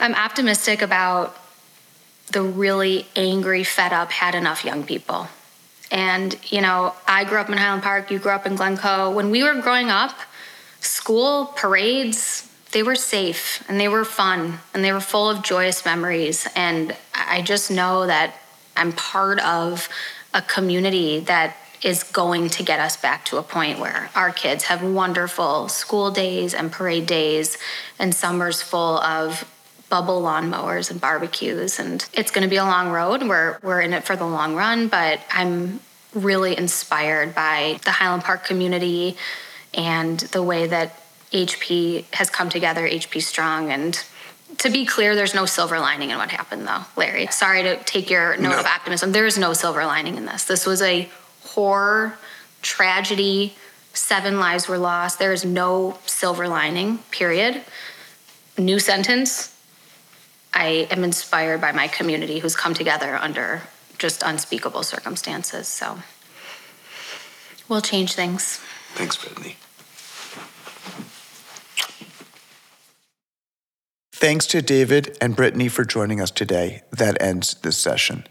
I'm 0.00 0.14
optimistic 0.14 0.82
about 0.82 1.36
the 2.32 2.42
really 2.42 3.06
angry, 3.14 3.62
fed 3.62 3.92
up, 3.92 4.10
had 4.10 4.34
enough 4.34 4.64
young 4.64 4.82
people. 4.82 5.28
And, 5.92 6.36
you 6.50 6.60
know, 6.60 6.94
I 7.06 7.22
grew 7.24 7.38
up 7.38 7.48
in 7.48 7.56
Highland 7.56 7.84
Park, 7.84 8.10
you 8.10 8.18
grew 8.18 8.32
up 8.32 8.44
in 8.44 8.56
Glencoe. 8.56 9.12
When 9.12 9.30
we 9.30 9.44
were 9.44 9.54
growing 9.60 9.88
up, 9.88 10.18
school, 10.80 11.46
parades, 11.54 12.50
they 12.72 12.82
were 12.82 12.96
safe 12.96 13.62
and 13.68 13.78
they 13.78 13.88
were 13.88 14.04
fun 14.04 14.58
and 14.74 14.82
they 14.82 14.92
were 14.92 15.00
full 15.00 15.30
of 15.30 15.44
joyous 15.44 15.84
memories. 15.84 16.48
And 16.56 16.96
I 17.14 17.42
just 17.42 17.70
know 17.70 18.06
that 18.06 18.34
I'm 18.76 18.92
part 18.92 19.38
of 19.40 19.88
a 20.34 20.42
community 20.42 21.20
that 21.20 21.56
is 21.82 22.04
going 22.04 22.48
to 22.48 22.62
get 22.62 22.78
us 22.78 22.96
back 22.96 23.24
to 23.24 23.38
a 23.38 23.42
point 23.42 23.78
where 23.78 24.08
our 24.14 24.30
kids 24.30 24.64
have 24.64 24.82
wonderful 24.82 25.68
school 25.68 26.10
days 26.10 26.54
and 26.54 26.70
parade 26.70 27.06
days 27.06 27.58
and 27.98 28.14
summers 28.14 28.62
full 28.62 28.98
of 28.98 29.48
bubble 29.88 30.22
lawnmowers 30.22 30.90
and 30.90 31.00
barbecues. 31.00 31.78
And 31.78 32.06
it's 32.14 32.30
going 32.30 32.44
to 32.44 32.48
be 32.48 32.56
a 32.56 32.64
long 32.64 32.90
road. 32.90 33.22
We're 33.22 33.58
we're 33.62 33.80
in 33.80 33.92
it 33.92 34.04
for 34.04 34.16
the 34.16 34.26
long 34.26 34.54
run 34.54 34.88
but 34.88 35.20
i'm 35.30 35.80
really 36.14 36.56
inspired 36.56 37.34
by 37.34 37.80
the 37.84 37.90
highland 37.90 38.22
park 38.22 38.44
community 38.44 39.16
and 39.74 40.20
the 40.20 40.42
way 40.42 40.66
that 40.66 41.00
hp 41.32 42.04
has 42.12 42.28
come 42.30 42.48
together 42.48 42.86
hp 42.86 43.22
strong 43.22 43.70
and 43.70 44.04
to 44.62 44.70
be 44.70 44.86
clear, 44.86 45.16
there's 45.16 45.34
no 45.34 45.44
silver 45.44 45.80
lining 45.80 46.10
in 46.10 46.18
what 46.18 46.30
happened, 46.30 46.68
though, 46.68 46.82
Larry. 46.96 47.26
Sorry 47.28 47.64
to 47.64 47.82
take 47.82 48.08
your 48.08 48.36
note 48.36 48.50
no. 48.50 48.60
of 48.60 48.66
optimism. 48.66 49.10
There 49.10 49.26
is 49.26 49.36
no 49.36 49.54
silver 49.54 49.84
lining 49.84 50.16
in 50.16 50.24
this. 50.24 50.44
This 50.44 50.66
was 50.66 50.80
a 50.82 51.08
horror, 51.46 52.16
tragedy. 52.62 53.54
Seven 53.92 54.38
lives 54.38 54.68
were 54.68 54.78
lost. 54.78 55.18
There 55.18 55.32
is 55.32 55.44
no 55.44 55.98
silver 56.06 56.46
lining, 56.46 56.98
period. 57.10 57.62
New 58.56 58.78
sentence. 58.78 59.52
I 60.54 60.86
am 60.92 61.02
inspired 61.02 61.60
by 61.60 61.72
my 61.72 61.88
community 61.88 62.38
who's 62.38 62.54
come 62.54 62.72
together 62.72 63.16
under 63.16 63.62
just 63.98 64.22
unspeakable 64.22 64.84
circumstances. 64.84 65.66
So 65.66 65.98
we'll 67.68 67.80
change 67.80 68.14
things. 68.14 68.60
Thanks, 68.94 69.16
Brittany. 69.16 69.56
Thanks 74.22 74.46
to 74.46 74.62
David 74.62 75.18
and 75.20 75.34
Brittany 75.34 75.66
for 75.66 75.84
joining 75.84 76.20
us 76.20 76.30
today. 76.30 76.82
That 76.92 77.20
ends 77.20 77.54
this 77.54 77.76
session. 77.76 78.24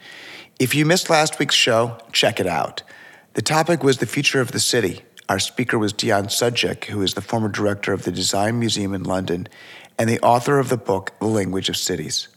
If 0.58 0.74
you 0.74 0.86
missed 0.86 1.10
last 1.10 1.38
week's 1.38 1.54
show, 1.54 1.98
check 2.14 2.40
it 2.40 2.48
out. 2.48 2.82
The 3.34 3.42
topic 3.42 3.84
was 3.84 3.98
the 3.98 4.06
future 4.06 4.40
of 4.40 4.54
the 4.54 4.62
city. 4.62 5.02
Our 5.28 5.38
speaker 5.38 5.78
was 5.78 5.92
Deyan 5.92 6.28
Sudjic, 6.28 6.86
who 6.86 7.02
is 7.02 7.16
the 7.16 7.22
former 7.22 7.50
director 7.50 7.92
of 7.92 8.04
the 8.04 8.12
Design 8.14 8.58
Museum 8.58 8.94
in 8.94 9.04
London 9.04 9.50
and 10.00 10.10
the 10.10 10.22
author 10.22 10.60
of 10.60 10.70
the 10.70 10.78
book, 10.78 11.12
The 11.20 11.28
Language 11.28 11.68
of 11.68 11.76
Cities. 11.76 12.30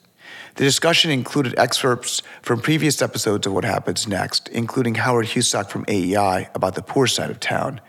The 0.57 0.63
discussion 0.65 1.11
included 1.11 1.59
excerpts 1.59 2.23
from 2.41 2.61
previous 2.61 3.03
episodes 3.03 3.45
of 3.45 3.53
What 3.53 3.65
Happens 3.65 4.07
Next, 4.07 4.49
including 4.51 4.95
Howard 4.95 5.27
Husock 5.27 5.69
from 5.69 5.85
AEI 5.89 6.49
about 6.55 6.77
the 6.77 6.83
poor 6.83 7.09
side 7.09 7.31
of 7.31 7.41
town, 7.41 7.81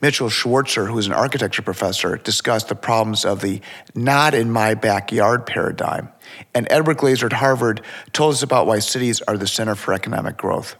Mitchell 0.00 0.28
Schwarzer, 0.28 0.86
who 0.86 0.98
is 0.98 1.06
an 1.06 1.12
architecture 1.12 1.62
professor, 1.62 2.16
discussed 2.16 2.68
the 2.68 2.76
problems 2.76 3.24
of 3.24 3.40
the 3.40 3.60
not 3.94 4.32
in 4.32 4.50
my 4.50 4.74
backyard 4.74 5.44
paradigm. 5.44 6.08
And 6.54 6.68
Edward 6.70 6.98
Glaeser 6.98 7.26
at 7.26 7.32
Harvard 7.32 7.80
told 8.12 8.34
us 8.34 8.42
about 8.42 8.66
why 8.66 8.78
cities 8.78 9.20
are 9.22 9.36
the 9.36 9.46
center 9.46 9.74
for 9.74 9.92
economic 9.92 10.36
growth. 10.36 10.76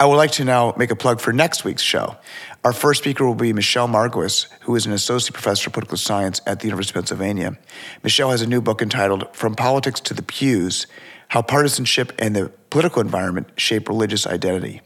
I 0.00 0.06
would 0.06 0.16
like 0.16 0.30
to 0.32 0.46
now 0.46 0.72
make 0.78 0.90
a 0.90 0.96
plug 0.96 1.20
for 1.20 1.30
next 1.30 1.62
week's 1.62 1.82
show. 1.82 2.16
Our 2.64 2.72
first 2.72 3.02
speaker 3.02 3.26
will 3.26 3.34
be 3.34 3.52
Michelle 3.52 3.86
Margolis, 3.86 4.46
who 4.62 4.74
is 4.74 4.86
an 4.86 4.92
associate 4.92 5.34
professor 5.34 5.68
of 5.68 5.74
political 5.74 5.98
science 5.98 6.40
at 6.46 6.60
the 6.60 6.68
University 6.68 6.92
of 6.92 6.94
Pennsylvania. 6.94 7.58
Michelle 8.02 8.30
has 8.30 8.40
a 8.40 8.46
new 8.46 8.62
book 8.62 8.80
entitled 8.80 9.28
From 9.36 9.54
Politics 9.54 10.00
to 10.00 10.14
the 10.14 10.22
Pews 10.22 10.86
How 11.28 11.42
Partisanship 11.42 12.14
and 12.18 12.34
the 12.34 12.50
Political 12.70 13.02
Environment 13.02 13.50
Shape 13.58 13.90
Religious 13.90 14.26
Identity. 14.26 14.80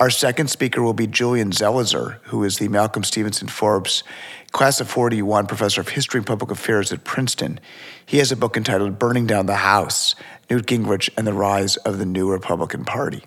Our 0.00 0.10
second 0.10 0.48
speaker 0.48 0.82
will 0.82 0.92
be 0.92 1.06
Julian 1.06 1.50
Zelizer, 1.50 2.18
who 2.24 2.44
is 2.44 2.58
the 2.58 2.68
Malcolm 2.68 3.04
Stevenson 3.04 3.48
Forbes 3.48 4.04
Class 4.52 4.82
of 4.82 4.90
41 4.90 5.46
Professor 5.46 5.80
of 5.80 5.88
History 5.88 6.18
and 6.18 6.26
Public 6.26 6.50
Affairs 6.50 6.92
at 6.92 7.04
Princeton. 7.04 7.58
He 8.04 8.18
has 8.18 8.30
a 8.30 8.36
book 8.36 8.54
entitled 8.54 8.98
Burning 8.98 9.26
Down 9.26 9.46
the 9.46 9.54
House 9.54 10.14
Newt 10.50 10.66
Gingrich 10.66 11.08
and 11.16 11.26
the 11.26 11.32
Rise 11.32 11.76
of 11.78 11.96
the 11.96 12.04
New 12.04 12.30
Republican 12.30 12.84
Party. 12.84 13.24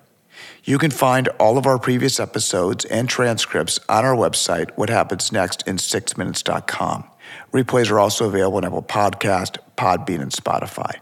You 0.64 0.78
can 0.78 0.92
find 0.92 1.28
all 1.40 1.58
of 1.58 1.66
our 1.66 1.80
previous 1.80 2.20
episodes 2.20 2.86
and 2.86 3.10
transcripts 3.10 3.80
on 3.90 4.06
our 4.06 4.16
website, 4.16 4.70
What 4.76 4.90
Happens 4.90 5.32
Next 5.32 5.68
in 5.68 5.78
6minutes.com. 5.78 7.04
Replays 7.52 7.90
are 7.90 8.00
also 8.00 8.28
available 8.28 8.58
on 8.58 8.66
Apple 8.66 8.84
Podcast, 8.84 9.58
Podbean, 9.76 10.22
and 10.22 10.32
Spotify. 10.32 11.00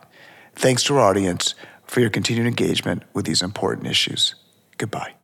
Thanks 0.56 0.84
to 0.84 0.98
our 0.98 1.10
audience 1.10 1.56
for 1.84 2.00
your 2.00 2.10
continued 2.10 2.48
engagement 2.48 3.04
with 3.14 3.26
these 3.26 3.42
important 3.42 3.88
issues. 3.88 4.36
Goodbye. 4.78 5.19